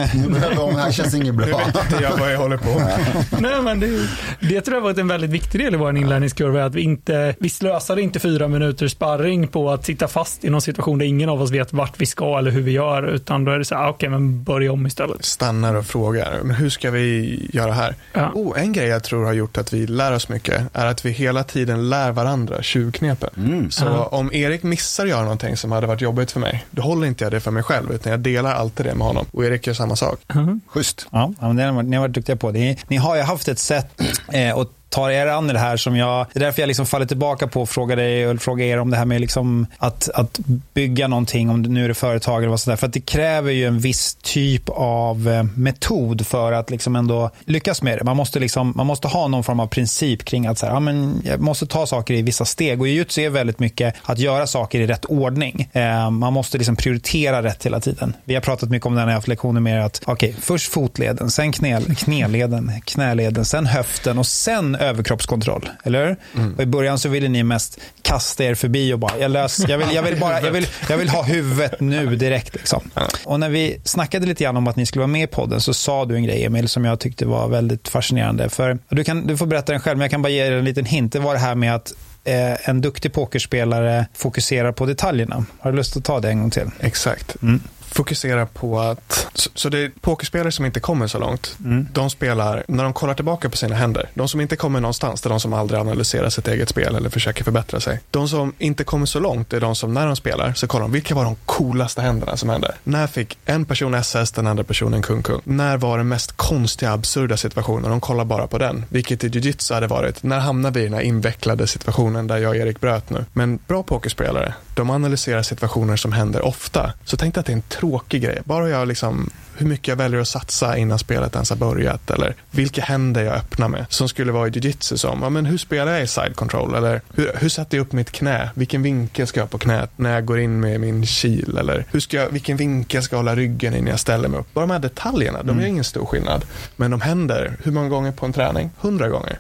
[0.75, 1.47] det här känns inget bra.
[1.47, 3.25] Nu vet inte jag vad jag håller på med.
[3.41, 4.09] Nej, men det,
[4.41, 7.49] det tror jag var en väldigt viktig del i vår inlärningskurva, att vi inte, vi
[7.49, 11.43] slösade inte fyra minuters sparring på att sitta fast i någon situation där ingen av
[11.43, 13.83] oss vet vart vi ska eller hur vi gör, utan då är det så här,
[13.83, 15.25] ah, okej, men börja om istället.
[15.25, 17.95] Stannar och frågar, men hur ska vi göra här?
[18.13, 18.31] Ja.
[18.35, 21.11] Oh, en grej jag tror har gjort att vi lär oss mycket är att vi
[21.11, 23.31] hela tiden lär varandra tjuvknepen.
[23.37, 23.71] Mm.
[23.71, 24.05] Så Ja.
[24.07, 27.25] om Erik missar att göra någonting som hade varit jobbigt för mig, då håller inte
[27.25, 29.27] jag det för mig själv, utan jag delar alltid det med honom.
[29.33, 30.21] Och Erik gör samma sak.
[30.35, 30.61] Mhm.
[30.67, 31.07] Schysst.
[31.11, 32.51] Ja, men det har ni varit- ni har varit duktiga på.
[32.51, 34.01] Ni, ni har ju haft ett sätt
[34.33, 36.27] eh, att tar er an i det här som jag...
[36.33, 38.91] Det är därför jag liksom faller tillbaka på att fråga dig och fråga er om
[38.91, 40.39] det här med liksom att, att
[40.75, 42.77] bygga någonting, om det nu är det företag eller vad sådär.
[42.77, 47.31] För att det kräver ju en viss typ av eh, metod för att liksom ändå
[47.45, 48.05] lyckas med det.
[48.05, 50.81] Man måste, liksom, man måste ha någon form av princip kring att så här, ja,
[50.81, 52.81] men jag måste ta saker i vissa steg.
[52.81, 55.69] Och jujutsu är väldigt mycket att göra saker i rätt ordning.
[55.73, 58.17] Eh, man måste liksom prioritera rätt hela tiden.
[58.25, 59.81] Vi har pratat mycket om det när jag har haft lektioner med er.
[59.81, 65.69] Att, okay, först fotleden, sen knä, knäleden, knäleden, sen höften och sen överkroppskontroll.
[65.85, 66.17] Eller hur?
[66.57, 69.79] Och I början så ville ni mest kasta er förbi och bara, jag, lös, jag,
[69.79, 72.55] vill, jag, vill, bara, jag, vill, jag vill ha huvudet nu direkt.
[72.55, 72.91] Liksom.
[73.25, 75.75] Och när vi snackade lite grann om att ni skulle vara med i podden så
[75.75, 78.49] sa du en grej Emil som jag tyckte var väldigt fascinerande.
[78.49, 80.65] För, du, kan, du får berätta den själv, men jag kan bara ge er en
[80.65, 81.13] liten hint.
[81.13, 81.93] Det var det här med att
[82.25, 85.45] eh, en duktig pokerspelare fokuserar på detaljerna.
[85.61, 86.71] Har du lust att ta det en gång till?
[86.81, 87.43] Exakt.
[87.43, 87.61] Mm.
[87.97, 91.57] Fokusera på att, så, så det är pokerspelare som inte kommer så långt.
[91.65, 91.89] Mm.
[91.93, 95.27] De spelar, när de kollar tillbaka på sina händer, de som inte kommer någonstans, det
[95.27, 98.01] är de som aldrig analyserar sitt eget spel eller försöker förbättra sig.
[98.11, 100.93] De som inte kommer så långt är de som när de spelar så kollar de,
[100.93, 102.75] vilka var de coolaste händerna som hände?
[102.85, 105.41] När fick en person SS, den andra personen kung-kung?
[105.45, 107.91] När var den mest konstiga, absurda situationen?
[107.91, 108.85] De kollar bara på den.
[108.89, 112.51] Vilket i jiu-jitsu hade varit, när hamnade vi i den här invecklade situationen där jag
[112.51, 113.25] och Erik bröt nu?
[113.33, 116.93] Men bra pokerspelare, de analyserar situationer som händer ofta.
[117.05, 118.43] Så tänk dig att det är en tråkig grej.
[118.45, 122.35] Bara jag liksom hur mycket jag väljer att satsa innan spelet ens har börjat eller
[122.51, 123.87] vilka händer jag öppnar med.
[123.89, 127.01] Som skulle vara i jiu-jitsu som, ja, men hur spelar jag i side control eller
[127.15, 128.51] hur, hur sätter jag upp mitt knä?
[128.55, 131.85] Vilken vinkel ska jag ha på knät när jag går in med min kil eller
[131.91, 134.55] hur ska jag, vilken vinkel ska jag hålla ryggen i när jag ställer mig upp?
[134.55, 136.45] Bara de här detaljerna, de gör ingen stor skillnad.
[136.77, 138.71] Men de händer, hur många gånger på en träning?
[138.81, 139.39] Hundra gånger.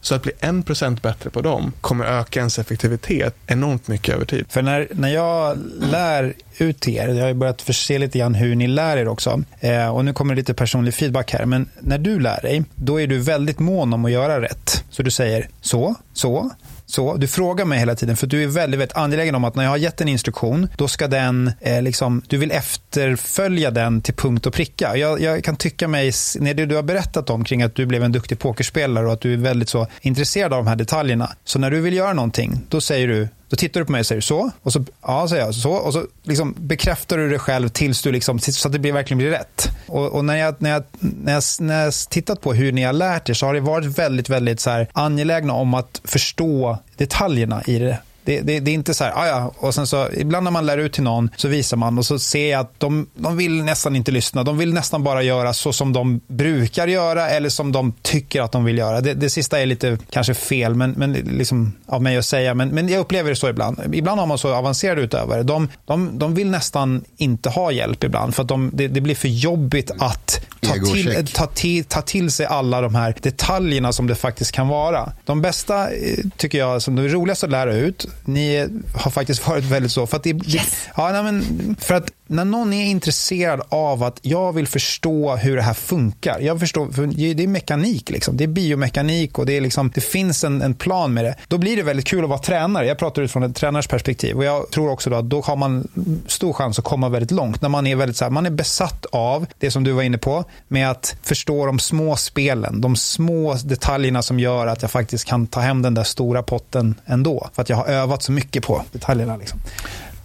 [0.00, 4.24] Så att bli en procent bättre på dem kommer öka ens effektivitet enormt mycket över
[4.24, 4.44] tid.
[4.48, 8.34] För när, när jag lär ut till er, jag har ju börjat förse lite grann
[8.34, 9.42] hur ni lär er också.
[9.60, 11.46] Eh, och nu kommer det lite personlig feedback här.
[11.46, 14.84] Men när du lär dig, då är du väldigt mån om att göra rätt.
[14.90, 16.50] Så du säger så, så,
[16.86, 17.16] så.
[17.16, 19.70] Du frågar mig hela tiden, för du är väldigt, väldigt angelägen om att när jag
[19.70, 24.46] har gett en instruktion, då ska den, eh, liksom, du vill efterfölja den till punkt
[24.46, 24.96] och pricka.
[24.96, 28.02] Jag, jag kan tycka mig, när du, du har berättat om kring att du blev
[28.02, 31.32] en duktig pokerspelare och att du är väldigt så intresserad av de här detaljerna.
[31.44, 34.06] Så när du vill göra någonting, då säger du, då tittar du på mig och
[34.06, 34.50] säger så.
[34.62, 35.72] Och så, ja, säger jag så.
[35.72, 39.18] Och så liksom bekräftar du det själv tills du liksom, så att det blir, verkligen
[39.18, 39.68] blir rätt.
[39.86, 42.92] Och, och när, jag, när, jag, när, jag, när jag tittat på hur ni har
[42.92, 47.62] lärt er så har det varit väldigt, väldigt så här, angelägna om att förstå detaljerna
[47.66, 47.98] i det.
[48.28, 50.66] Det, det, det är inte så här, "Ah, ja, och sen så, ibland när man
[50.66, 53.62] lär ut till någon så visar man och så ser jag att de, de vill
[53.64, 54.44] nästan inte lyssna.
[54.44, 58.52] De vill nästan bara göra så som de brukar göra eller som de tycker att
[58.52, 59.00] de vill göra.
[59.00, 62.68] Det, det sista är lite kanske fel men, men liksom, av mig att säga, men,
[62.68, 63.94] men jag upplever det så ibland.
[63.94, 65.42] Ibland har man så avancerade utövare.
[65.42, 69.14] De, de, de vill nästan inte ha hjälp ibland för att de, det, det blir
[69.14, 74.06] för jobbigt att ta till, ta, till, ta till sig alla de här detaljerna som
[74.06, 75.12] det faktiskt kan vara.
[75.24, 79.64] De bästa, eh, tycker jag, som det roligaste att lära ut, ni har faktiskt varit
[79.64, 80.06] väldigt så.
[80.06, 80.60] För att, det, det,
[80.96, 85.56] ja, nej, men, för att när någon är intresserad av att jag vill förstå hur
[85.56, 86.40] det här funkar.
[86.40, 88.36] Jag förstår, för det är mekanik, liksom.
[88.36, 91.34] det är biomekanik och det, är liksom, det finns en, en plan med det.
[91.48, 92.86] Då blir det väldigt kul att vara tränare.
[92.86, 94.36] Jag pratar utifrån ett tränars perspektiv.
[94.36, 95.88] Och jag tror också då att då har man
[96.26, 97.62] stor chans att komma väldigt långt.
[97.62, 100.18] När man är väldigt så här, man är besatt av det som du var inne
[100.18, 105.24] på, med att förstå de små spelen, de små detaljerna som gör att jag faktiskt
[105.24, 107.48] kan ta hem den där stora potten ändå.
[107.54, 109.36] För att jag har övat så mycket på detaljerna.
[109.36, 109.60] Liksom.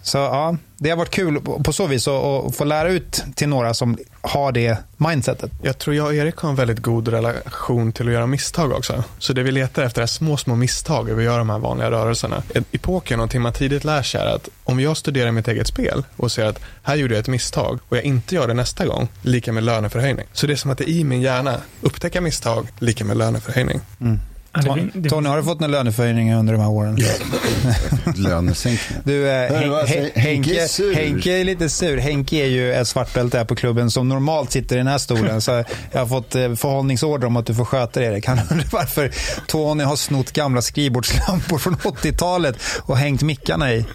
[0.06, 3.74] Så ja, det har varit kul på så vis att få lära ut till några
[3.74, 5.52] som har det mindsetet.
[5.62, 9.04] Jag tror jag och Erik har en väldigt god relation till att göra misstag också.
[9.20, 11.92] Så det vi letar efter är små, små misstag över att göra de här vanliga
[11.92, 12.44] rörelserna.
[12.72, 16.04] I pokern, någonting man tidigt lär sig är att om jag studerar mitt eget spel
[16.18, 19.08] och ser att här gjorde jag ett misstag och jag inte gör det nästa gång,
[19.22, 20.26] lika med löneförhöjning.
[20.34, 23.80] Så det är som att det är i min hjärna, upptäcka misstag, lika med löneförhöjning.
[23.98, 24.18] Det-
[24.66, 26.98] Tony, Tony, har du fått någon löneförhöjning under de här åren?
[28.16, 29.00] Lönesänkning.
[29.04, 29.34] Du, eh,
[29.64, 31.98] jag Hen- Henke är Henke, är lite sur.
[31.98, 35.42] Henke är ju ett svartbälte här på klubben som normalt sitter i den här stolen.
[35.42, 38.22] Så jag har fått eh, förhållningsorder om att du får sköta det.
[38.22, 39.12] Kan du undra varför
[39.48, 43.86] Tony har snott gamla skrivbordslampor från 80-talet och hängt mickarna i?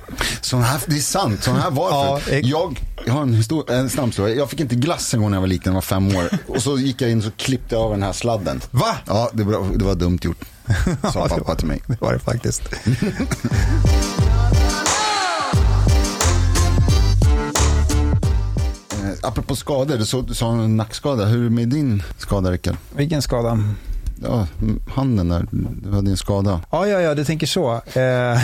[0.41, 2.35] Sån här, det är sant, sån här var Ja, förut.
[2.39, 4.35] ex- jag, jag har en, histor- en snabb historia.
[4.37, 6.25] Jag fick inte glass en gång när jag var liten, jag var fem år.
[6.47, 8.61] Och så gick jag in och så klippte jag av den här sladden.
[8.71, 8.97] Va?
[9.07, 10.39] Ja, det var, det var dumt gjort.
[11.13, 11.83] Sa pappa till mig.
[11.87, 12.63] Det var det faktiskt.
[18.93, 21.25] Eh, apropå skador, du sa, du sa en nackskada.
[21.25, 22.77] Hur är det med din skada, Rickard?
[22.97, 23.59] Vilken skada?
[24.23, 24.47] Ja,
[24.95, 25.47] handen där,
[25.83, 26.61] du hade en skada.
[26.71, 27.73] Ja, ja, ja, du tänker så.
[27.75, 28.01] Eh,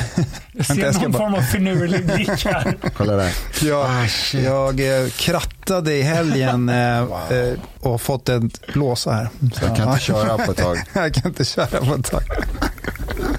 [0.52, 2.76] Jag ser jag ska någon bara- form av finurlig blick här.
[2.96, 3.32] Kolla där.
[3.62, 4.06] Jag, Ah,
[4.38, 5.08] jag eh,
[5.64, 9.28] krattade i helgen eh, eh, och fått en blåsa här.
[9.54, 10.76] Så, Jag kan inte köra på ett tag.
[10.92, 12.22] jag kan inte köra på ett tag.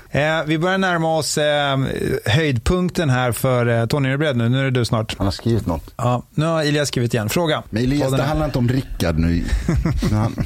[0.09, 1.78] Eh, vi börjar närma oss eh,
[2.26, 4.07] höjdpunkten här för eh, Tony.
[4.07, 4.49] Är du beredd nu?
[4.49, 5.15] Nu är det du snart.
[5.17, 5.93] Han har skrivit något.
[5.97, 7.30] Ja, nu har Elias skrivit igen.
[7.30, 7.63] Fråga.
[7.69, 9.43] Men Elias, det handlar inte om Rickard nu.
[10.11, 10.45] Han-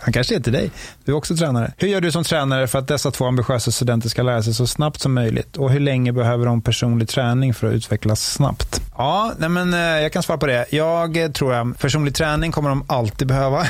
[0.00, 0.70] Han kanske är till dig.
[1.04, 1.72] Du är också tränare.
[1.76, 4.66] Hur gör du som tränare för att dessa två ambitiösa studenter ska lära sig så
[4.66, 5.56] snabbt som möjligt?
[5.56, 8.82] Och hur länge behöver de personlig träning för att utvecklas snabbt?
[8.98, 10.66] Ja, nej men, eh, jag kan svara på det.
[10.70, 13.58] Jag eh, tror att personlig träning kommer de alltid behöva.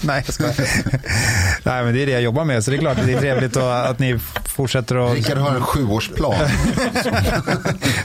[0.00, 0.54] nej, jag skojar.
[1.64, 3.18] nej, men det är det jag jobbar med, så det är klart att det är
[3.18, 5.14] trevligt att, att ni fortsätter att...
[5.14, 6.34] Rickard har en sjuårsplan.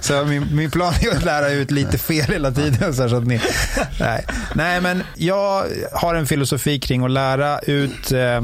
[0.02, 2.94] Så min, min plan är att lära ut lite fel hela tiden.
[2.94, 3.42] Så, att ni,
[4.00, 4.26] nej.
[4.54, 8.44] nej, men jag har en filosofi kring att lära ut eh,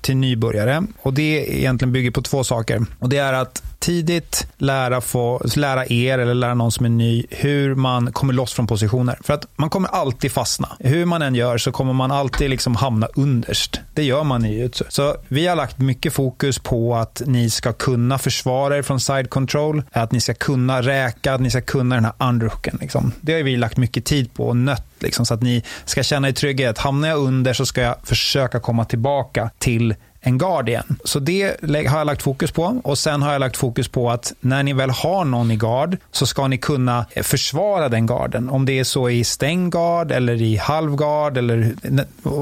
[0.00, 0.82] till nybörjare.
[1.02, 2.86] Och Det egentligen bygger på två saker.
[2.98, 7.24] Och Det är att tidigt lära, få, lära er eller lära någon som är ny
[7.30, 9.18] hur man kommer loss från positioner.
[9.22, 10.68] För att man kommer alltid fastna.
[10.78, 13.80] Hur man än gör så kommer man alltid liksom hamna underst.
[13.94, 14.84] Det gör man i jujutsu.
[14.88, 19.30] Så vi har lagt mycket fokus på att ni ska kunna försvara er från side
[19.30, 22.78] control, att ni ska kunna räka, att ni ska kunna den här underhooken.
[22.80, 23.12] Liksom.
[23.20, 26.28] Det har vi lagt mycket tid på och nött liksom, så att ni ska känna
[26.28, 26.78] er trygghet.
[26.78, 29.94] Hamnar jag under så ska jag försöka komma tillbaka till
[30.24, 30.98] en guard igen.
[31.04, 31.56] Så det
[31.88, 32.80] har jag lagt fokus på.
[32.84, 35.96] Och Sen har jag lagt fokus på att när ni väl har någon i guard
[36.10, 38.50] så ska ni kunna eh, försvara den garden.
[38.50, 41.38] Om det är så i stängd guard eller i halvgard.
[41.38, 41.74] Eller,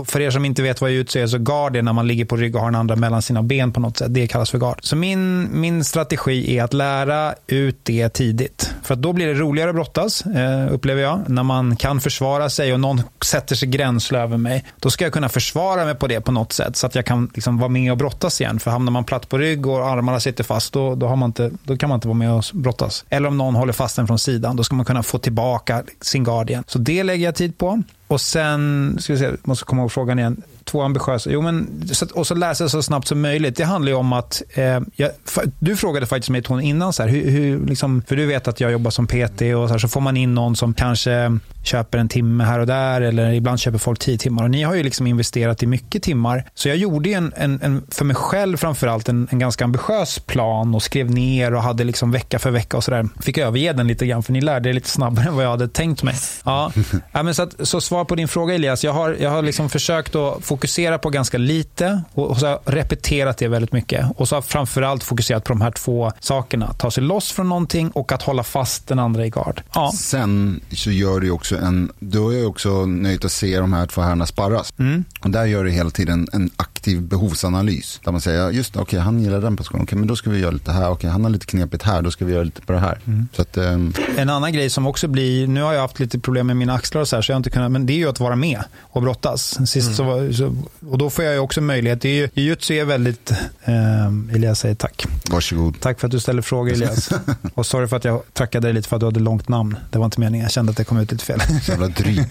[0.04, 2.36] för er som inte vet vad jag är så guard är när man ligger på
[2.36, 4.14] rygg och har den andra mellan sina ben på något sätt.
[4.14, 4.78] Det kallas för guard.
[4.82, 8.74] Så min, min strategi är att lära ut det tidigt.
[8.82, 11.20] För att då blir det roligare att brottas, eh, upplever jag.
[11.26, 14.64] När man kan försvara sig och någon sätter sig gränsle över mig.
[14.80, 17.30] Då ska jag kunna försvara mig på det på något sätt så att jag kan
[17.34, 18.60] liksom vara med och brottas igen.
[18.60, 21.50] För hamnar man platt på rygg och armarna sitter fast, då, då, har man inte,
[21.62, 23.04] då kan man inte vara med och brottas.
[23.08, 26.24] Eller om någon håller fast en från sidan, då ska man kunna få tillbaka sin
[26.24, 26.64] guard igen.
[26.66, 27.82] Så det lägger jag tid på.
[28.06, 30.42] Och sen, ska vi se, måste komma ihåg frågan igen.
[30.70, 31.30] Två ambitiösa.
[31.30, 33.56] Jo, men, så, och så läsa så snabbt som möjligt.
[33.56, 35.10] Det handlar ju om att, eh, jag,
[35.58, 38.60] du frågade faktiskt mig Tony innan, så här, hur, hur, liksom, för du vet att
[38.60, 41.98] jag jobbar som PT och så, här, så får man in någon som kanske köper
[41.98, 44.42] en timme här och där eller ibland köper folk tio timmar.
[44.44, 46.44] Och ni har ju liksom investerat i mycket timmar.
[46.54, 50.74] Så jag gjorde en, en, en för mig själv framförallt en, en ganska ambitiös plan
[50.74, 53.08] och skrev ner och hade liksom vecka för vecka och sådär.
[53.20, 55.68] Fick överge den lite grann för ni lärde er lite snabbare än vad jag hade
[55.68, 56.14] tänkt mig.
[56.44, 56.72] Ja.
[57.12, 59.68] Ja, men så, att, så svar på din fråga Elias, jag har, jag har liksom
[59.68, 60.59] försökt att fokusera
[60.98, 64.06] på ganska lite och, och så har jag repeterat det väldigt mycket.
[64.16, 66.74] Och så har jag framförallt fokuserat på de här två sakerna.
[66.78, 69.62] Ta sig loss från någonting och att hålla fast den andra i gard.
[69.74, 69.92] Ja.
[69.94, 73.86] Sen så gör du också en, du är ju också nöjt att se de här
[73.86, 74.72] två herrarna sparras.
[74.78, 75.04] Mm.
[75.20, 78.00] Och där gör du hela tiden en aktiv behovsanalys.
[78.04, 80.50] Där man säger, just okej han gillar den positionen, okej men då ska vi göra
[80.50, 82.78] lite här, okej han har lite knepigt här, då ska vi göra lite på det
[82.78, 82.98] här.
[83.06, 83.28] Mm.
[83.36, 86.46] Så att, ehm, En annan grej som också blir, nu har jag haft lite problem
[86.46, 88.08] med mina axlar och så här, så jag har inte kunnat, men det är ju
[88.08, 89.70] att vara med och brottas.
[89.70, 90.56] Sist var- så,
[90.90, 92.00] och då får jag ju också möjlighet.
[92.00, 93.30] Det är ju, jujutsu är väldigt,
[93.64, 95.06] eh, Elias säger tack.
[95.30, 95.80] varsågod.
[95.80, 97.10] Tack för att du ställer frågor Elias.
[97.54, 99.76] och sorry för att jag trackade dig lite för att du hade långt namn.
[99.90, 101.40] Det var inte meningen, jag kände att det kom ut lite fel.
[101.68, 102.22] Jävla dryg.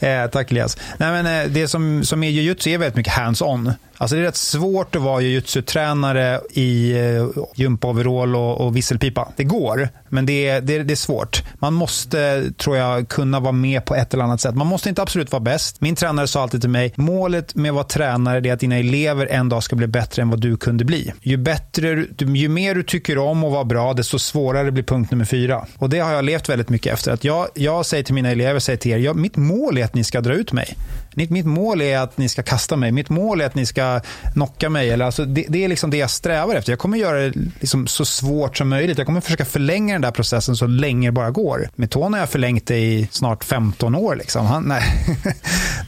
[0.00, 0.76] Eh, tack Elias.
[0.98, 3.72] Nej, men, eh, det som, som är jujutsu är väldigt mycket hands-on.
[3.98, 9.28] Alltså det är rätt svårt att vara jujutsu-tränare i eh, gympaoverall och, och visselpipa.
[9.36, 11.42] Det går, men det är, det, är, det är svårt.
[11.58, 14.54] Man måste, tror jag, kunna vara med på ett eller annat sätt.
[14.54, 15.80] Man måste inte absolut vara bäst.
[15.80, 19.26] Min tränare sa alltid till mig, målet med att vara tränare är att dina elever
[19.26, 21.12] en dag ska bli bättre än vad du kunde bli.
[21.20, 25.24] Ju, bättre, ju mer du tycker om att vara bra, desto svårare blir punkt nummer
[25.24, 25.66] fyra.
[25.78, 27.12] Och det har jag levt väldigt mycket efter.
[27.12, 29.94] Att jag, jag säger till mina elever, säger till er, jag, mitt mål är att
[29.94, 30.76] ni ska dra ut mig.
[31.16, 32.92] Mitt, mitt mål är att ni ska kasta mig.
[32.92, 34.00] Mitt mål är att ni ska
[34.32, 34.90] knocka mig.
[34.90, 36.72] Eller alltså, det, det är liksom det jag strävar efter.
[36.72, 38.98] Jag kommer göra det liksom så svårt som möjligt.
[38.98, 41.68] Jag kommer försöka förlänga den där processen så länge det bara går.
[41.74, 44.16] Med Tony har jag förlängt det i snart 15 år.
[44.16, 44.46] Liksom.
[44.46, 44.82] Han, nej.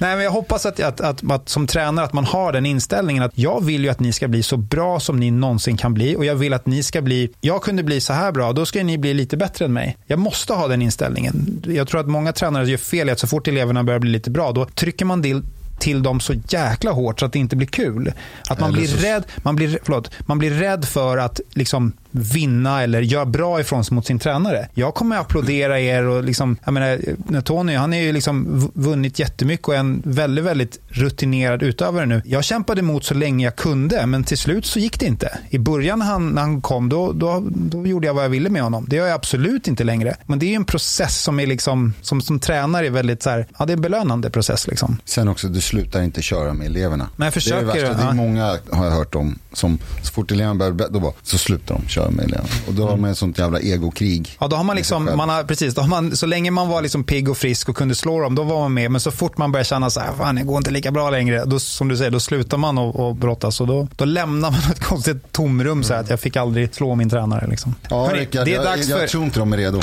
[0.01, 3.23] nej, men jag hoppas att, att, att, att som tränare att man har den inställningen
[3.23, 6.17] att jag vill ju att ni ska bli så bra som ni någonsin kan bli
[6.17, 8.85] och jag vill att ni ska bli, jag kunde bli så här bra, då ska
[8.85, 9.97] ni bli lite bättre än mig.
[10.07, 11.63] Jag måste ha den inställningen.
[11.67, 14.31] Jag tror att många tränare gör fel i att så fort eleverna börjar bli lite
[14.31, 15.43] bra, då trycker man till
[15.79, 18.13] till dem så jäkla hårt så att det inte blir kul.
[18.51, 21.93] Att man Eller blir, så- rädd, man, blir, förlåt, man blir rädd för att liksom
[22.11, 24.69] vinna eller göra bra ifrån sig mot sin tränare.
[24.75, 29.19] Jag kommer att applådera er och liksom, jag menar, Tony, han är ju liksom vunnit
[29.19, 32.23] jättemycket och är en väldigt, väldigt rutinerad utövare nu.
[32.25, 35.39] Jag kämpade emot så länge jag kunde, men till slut så gick det inte.
[35.51, 38.63] I början han, när han kom, då, då, då gjorde jag vad jag ville med
[38.63, 38.87] honom.
[38.89, 40.17] Det gör jag absolut inte längre.
[40.27, 43.31] Men det är ju en process som är liksom, som, som tränare är väldigt så
[43.31, 44.99] här, ja det är en belönande process liksom.
[45.05, 47.11] Sen också, du slutar inte köra med eleverna.
[47.17, 48.05] Men jag försöker, det är det värsta.
[48.05, 51.39] Det är många, har jag hört om, som så fort eleverna börjar, då bara, så
[51.39, 52.49] slutar de köra med eleverna.
[52.67, 54.37] Och då har man ett sånt jävla egokrig.
[54.41, 56.83] Ja, då har man liksom, man har, precis, då har man, så länge man var
[56.83, 58.91] liksom pigg och frisk och kunde slå dem, då var man med.
[58.91, 61.45] Men så fort man börjar känna så här, fan det går inte lika bra längre,
[61.45, 64.61] då, som du säger, då slutar man och, och brottas och då, då lämnar man
[64.73, 67.47] ett konstigt tomrum så här, att jag fick aldrig slå min tränare.
[67.47, 67.75] Liksom.
[67.91, 69.81] Ja, Hörrni, Rickard, det är jag, dags jag för, tror inte de är redo.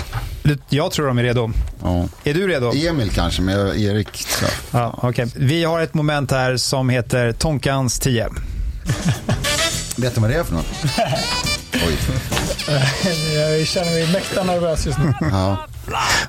[0.69, 1.51] jag tror de är redo.
[1.83, 2.07] Ja.
[2.23, 2.71] Är du redo?
[2.75, 4.45] Emil kanske, men jag- Erik, så.
[4.71, 5.27] Ja, okej.
[5.35, 8.27] Vi har ett moment här som heter Tonkans 10.
[9.97, 10.65] Vet du vad det är för något?
[11.87, 11.97] Oj.
[13.35, 15.13] Jag känner mig mäkta nervös just nu.
[15.31, 15.57] Ja.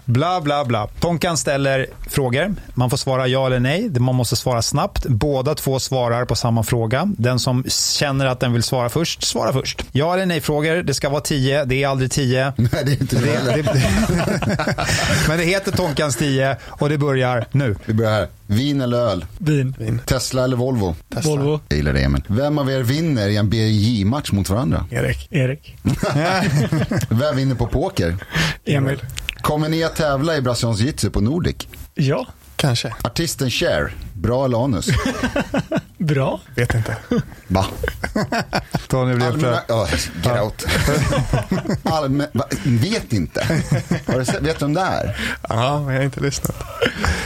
[0.05, 0.87] Bla, bla, bla.
[1.01, 2.55] Tonkan ställer frågor.
[2.75, 3.91] Man får svara ja eller nej.
[3.91, 5.07] Man måste svara snabbt.
[5.07, 7.09] Båda två svarar på samma fråga.
[7.19, 9.83] Den som känner att den vill svara först, svarar först.
[9.93, 10.83] Ja eller nej-frågor.
[10.83, 11.65] Det ska vara tio.
[11.65, 12.53] Det är aldrig tio.
[12.57, 13.55] Nej, det är inte det.
[13.57, 13.83] Det, det,
[15.29, 17.77] men det heter Tonkans 10 och det börjar nu.
[17.85, 18.29] Vi börjar här.
[18.47, 19.25] Vin eller öl?
[19.39, 20.01] Vin.
[20.07, 20.95] Tesla eller Volvo?
[21.25, 21.61] Volvo.
[21.69, 22.23] Jag gillar det, Emil.
[22.29, 24.87] Vem av er vinner i en BJ-match mot varandra?
[24.91, 25.29] Erik.
[25.31, 25.77] Erik.
[27.09, 28.17] Vem vinner på poker?
[28.65, 29.03] Emil.
[29.41, 31.57] Kommer ni att tävla i brasiliansk jitsu på Nordic?
[31.95, 32.27] Ja.
[32.57, 32.95] Kanske.
[33.03, 34.89] Artisten Cher, bra eller anus?
[35.99, 36.41] Bra.
[36.55, 36.97] Vet inte.
[37.49, 37.67] Va?
[38.89, 39.63] Tony blir Allmänna...
[39.69, 39.89] Oh,
[40.23, 40.65] get out.
[42.65, 43.63] Vet inte.
[44.07, 44.43] Har du sett...
[44.43, 45.17] Vet du om det är?
[45.49, 46.57] Ja, men jag har inte lyssnat.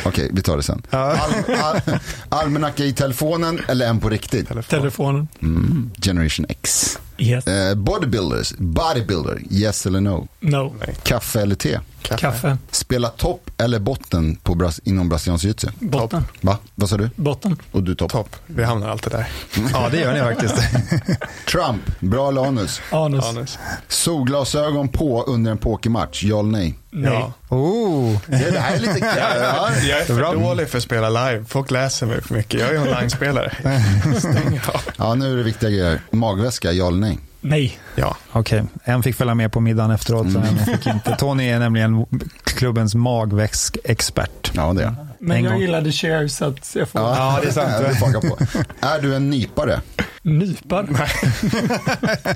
[0.05, 0.82] Okej, vi tar det sen.
[0.91, 1.18] All...
[1.62, 1.80] All...
[2.28, 4.68] Almanacka i telefonen eller en på riktigt?
[4.68, 5.28] Telefonen.
[5.43, 5.91] Mm.
[6.03, 6.99] Generation X.
[7.18, 7.47] Yes.
[7.47, 10.28] Eh, bodybuilders, bodybuilder, yes eller no?
[10.41, 10.74] No.
[11.03, 11.80] Kaffe eller te?
[12.03, 12.20] Kaffe.
[12.20, 12.59] Kaffe.
[12.70, 14.80] Spela topp eller botten på bras...
[14.84, 15.68] inom brasiliansk jitsu?
[15.78, 16.24] Botten.
[16.41, 16.59] Va?
[16.81, 17.11] Vad sa du?
[17.16, 17.57] Botten.
[17.72, 18.11] Och du topp?
[18.12, 18.37] Topp.
[18.47, 19.28] Vi hamnar alltid där.
[19.72, 20.55] Ja, det gör ni faktiskt.
[21.49, 22.81] Trump, bra eller anus?
[22.91, 23.59] Anus.
[23.89, 26.74] Solglasögon på under en pokermatch, ja eller nej?
[26.91, 27.12] Nej.
[27.12, 27.33] Ja.
[27.57, 28.18] Oh.
[28.26, 29.70] Det här är lite ja.
[29.89, 30.33] Jag är för Bra.
[30.35, 31.45] dålig för att spela live.
[31.45, 32.61] Folk läser mig för mycket.
[32.61, 33.53] Jag är online-spelare.
[34.18, 34.81] Stäng av.
[34.97, 36.01] ja, nu är det viktiga grejer.
[36.11, 37.18] Magväska, ja eller nej?
[37.41, 37.78] Nej.
[37.95, 38.16] Ja.
[38.33, 40.26] Okej, en fick följa med på middagen efteråt.
[40.26, 40.43] Mm.
[40.43, 41.16] En fick inte.
[41.16, 42.07] Tony är nämligen
[42.45, 44.51] klubbens magväskexpert.
[44.55, 45.60] Ja, det är Men En jag gång.
[45.62, 48.00] gillade share så att jag får Ja, det är sant.
[48.00, 48.38] Haka på.
[48.80, 49.80] Är du en nypare
[50.22, 50.86] nypar.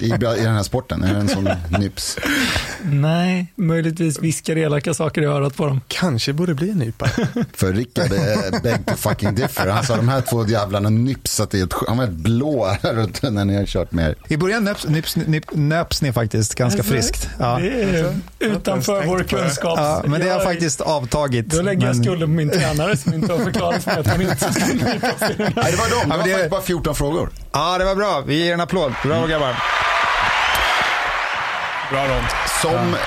[0.01, 0.09] i, i
[0.45, 1.03] den här sporten?
[1.05, 2.18] Är du en sån nyps?
[2.82, 5.80] Nej, möjligtvis viskar elaka saker i örat på dem.
[5.89, 7.07] Kanske borde bli en nypa.
[7.53, 9.66] För Rickard är beg to fucking differ.
[9.68, 12.76] Han sa de här två jävlarna nyps att det är ett, han var helt blå
[12.82, 14.14] runt när ni har kört med er.
[14.28, 17.28] I början nöps, nöps, nöps, nöps ni faktiskt ganska Alltså, friskt.
[17.39, 17.59] Ja.
[17.59, 19.24] Det är utanför vår det.
[19.24, 19.78] kunskap.
[19.78, 21.47] Ja, men det har Jag- faktiskt avtagit.
[21.47, 24.07] Då lägger jag men- skulden på min tränare som inte har förklarat för mig att
[24.12, 24.85] hon inte skulle.
[25.57, 26.09] Nej, det var dem.
[26.27, 27.31] Det var det- bara 14 frågor.
[27.53, 28.22] Ja, det var bra.
[28.27, 28.93] Vi ger en applåd.
[29.03, 29.57] Bra grabbar.
[31.91, 32.27] Bra rond.
[32.62, 32.99] Som, ja,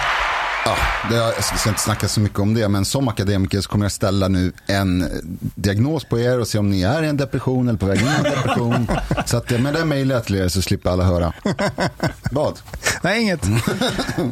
[1.09, 3.91] det, jag ska inte snacka så mycket om det, men som akademiker så kommer jag
[3.91, 5.07] ställa nu en eh,
[5.55, 8.07] diagnos på er och se om ni är i en depression eller på väg in
[8.07, 8.87] i en depression.
[9.25, 11.33] så att, eh, med det jag till er så slipper alla höra.
[12.31, 12.59] Vad?
[13.01, 13.41] Nej, inget.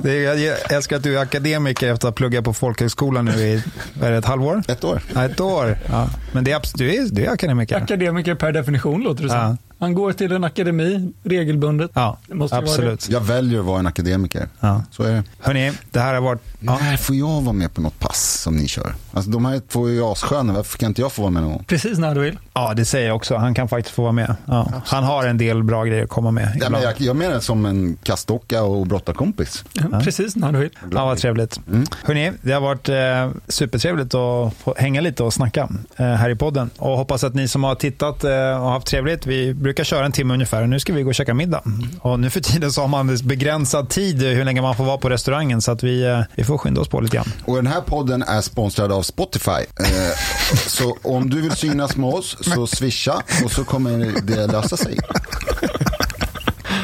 [0.03, 3.31] Det är, jag älskar att du är akademiker efter att ha pluggat på folkhögskolan nu
[3.31, 3.63] i
[4.01, 4.63] är det, ett halvår.
[4.67, 5.01] Ett år?
[5.13, 5.77] Ja, ett år.
[5.89, 6.09] Ja.
[6.31, 7.75] Men det är, du, är, du är akademiker.
[7.75, 9.37] Akademiker per definition låter det som.
[9.37, 9.57] Ja.
[9.79, 11.91] Han går till en akademi regelbundet.
[11.93, 13.09] Ja, Det måste ju vara absolut.
[13.09, 14.49] Jag väljer att vara en akademiker.
[14.59, 14.83] Ja.
[14.91, 15.23] Så är det.
[15.39, 16.41] Hörni, det här har varit...
[16.59, 16.77] Ja.
[16.81, 18.95] När får jag vara med på något pass som ni kör?
[19.15, 21.63] Alltså de här två är ju assköna, varför kan inte jag få vara med någon?
[21.63, 22.39] Precis när du vill.
[22.53, 23.35] ja, det säger jag också.
[23.35, 24.35] Han kan faktiskt få vara med.
[24.45, 24.71] Ja.
[24.85, 26.57] Han har en del bra grejer att komma med.
[26.61, 29.63] Ja, men jag, jag menar som en kastocka och brottarkompis.
[29.73, 29.99] Ja.
[29.99, 30.69] Precis när du vill.
[30.91, 31.59] Ja, vad trevligt.
[31.67, 31.85] Mm.
[32.03, 36.35] Hörrni, det har varit eh, supertrevligt att få hänga lite och snacka eh, här i
[36.35, 36.69] podden.
[36.77, 40.11] Och hoppas att ni som har tittat eh, och haft trevligt, vi brukar köra en
[40.11, 41.61] timme ungefär och nu ska vi gå och käka middag.
[41.99, 45.09] Och nu för tiden så har man begränsad tid hur länge man får vara på
[45.09, 47.31] restaurangen så att vi, eh, vi får skynda oss på lite grann.
[47.45, 49.51] Och den här podden är sponsrad av Spotify.
[49.79, 50.17] Eh,
[50.67, 54.99] så om du vill synas med oss så swisha och så kommer det lösa sig.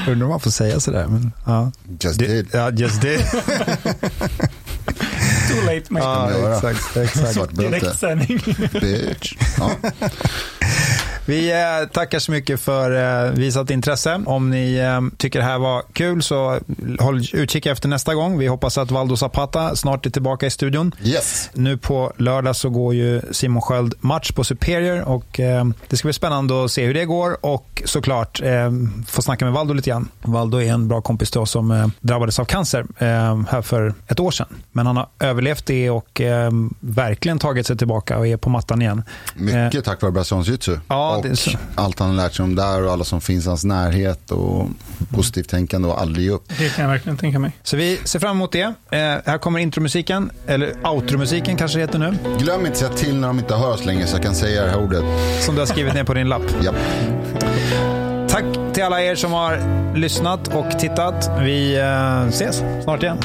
[0.08, 1.08] Undrar om man får säga sådär.
[1.08, 1.72] Men, ja.
[2.00, 2.48] Just Det- did.
[2.54, 3.18] Ja, just det.
[5.50, 6.06] Too late mate.
[6.06, 7.58] ja, exakt, exakt.
[7.58, 8.40] Direktsändning.
[8.82, 9.34] Bitch.
[9.58, 9.72] Ja.
[11.26, 14.22] Vi eh, tackar så mycket för eh, visat intresse.
[14.26, 16.60] Om ni eh, tycker det här var kul så
[17.00, 18.38] håll utkik efter nästa gång.
[18.38, 20.96] Vi hoppas att Valdo Zapata snart är tillbaka i studion.
[21.04, 21.50] Yes.
[21.54, 25.40] Nu på lördag så går ju Simon Sköld match på Superior och
[25.88, 28.42] det ska bli spännande att se hur det går och såklart
[29.08, 30.08] få snacka med Valdo lite grann.
[30.22, 32.86] Valdo är en bra kompis till oss som drabbades av cancer
[33.50, 34.48] här för ett år sedan.
[34.72, 36.22] Men han har överlevt det och
[36.80, 39.04] verkligen tagit sig tillbaka och är på mattan igen.
[39.36, 40.78] Mycket tack vare brasiliansk jitsu.
[40.88, 41.52] Ja, och det är så.
[41.76, 44.68] allt han har lärt sig om där och alla som finns i hans närhet och
[45.10, 46.44] positivt tänkande och aldrig ge upp.
[46.58, 47.52] Det kan jag verkligen tänka mig.
[47.64, 48.62] Så vi ser fram emot det.
[48.62, 53.28] Eh, här kommer intromusiken, eller outromusiken kanske det heter nu, Glöm inte säga till när
[53.28, 55.04] de inte hör oss länge så jag kan säga det här ordet.
[55.42, 56.42] som du har skrivit ner på din lapp.
[56.64, 56.76] Japp.
[58.30, 58.44] Tack
[58.74, 61.32] till alla er som har lyssnat och tittat.
[61.40, 63.18] Vi eh, ses snart igen.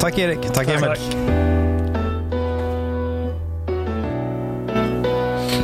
[0.00, 0.52] Tack Erik.
[0.54, 0.80] Tack, Emil.
[0.80, 0.98] tack.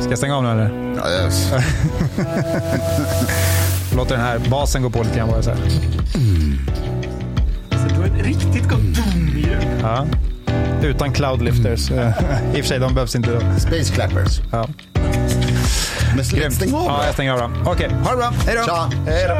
[0.01, 0.86] Ska jag stänga av nu eller?
[1.03, 1.51] Ja, yes.
[3.95, 5.59] Låter den här basen gå på lite grann bara så här.
[7.71, 9.57] Så ett riktigt gott boom-ljud.
[9.81, 10.05] Ja.
[10.83, 11.91] Utan cloudlifters.
[11.91, 13.39] I och för sig, de behövs inte då.
[13.59, 14.39] Space clappers.
[14.51, 14.67] Ja.
[16.15, 17.49] Men släpp, stäng av Ja, jag stänger av då.
[17.71, 18.33] Okej, ha det bra.
[18.45, 18.63] Hej då.
[18.63, 18.91] Tja.
[19.07, 19.35] Hej då.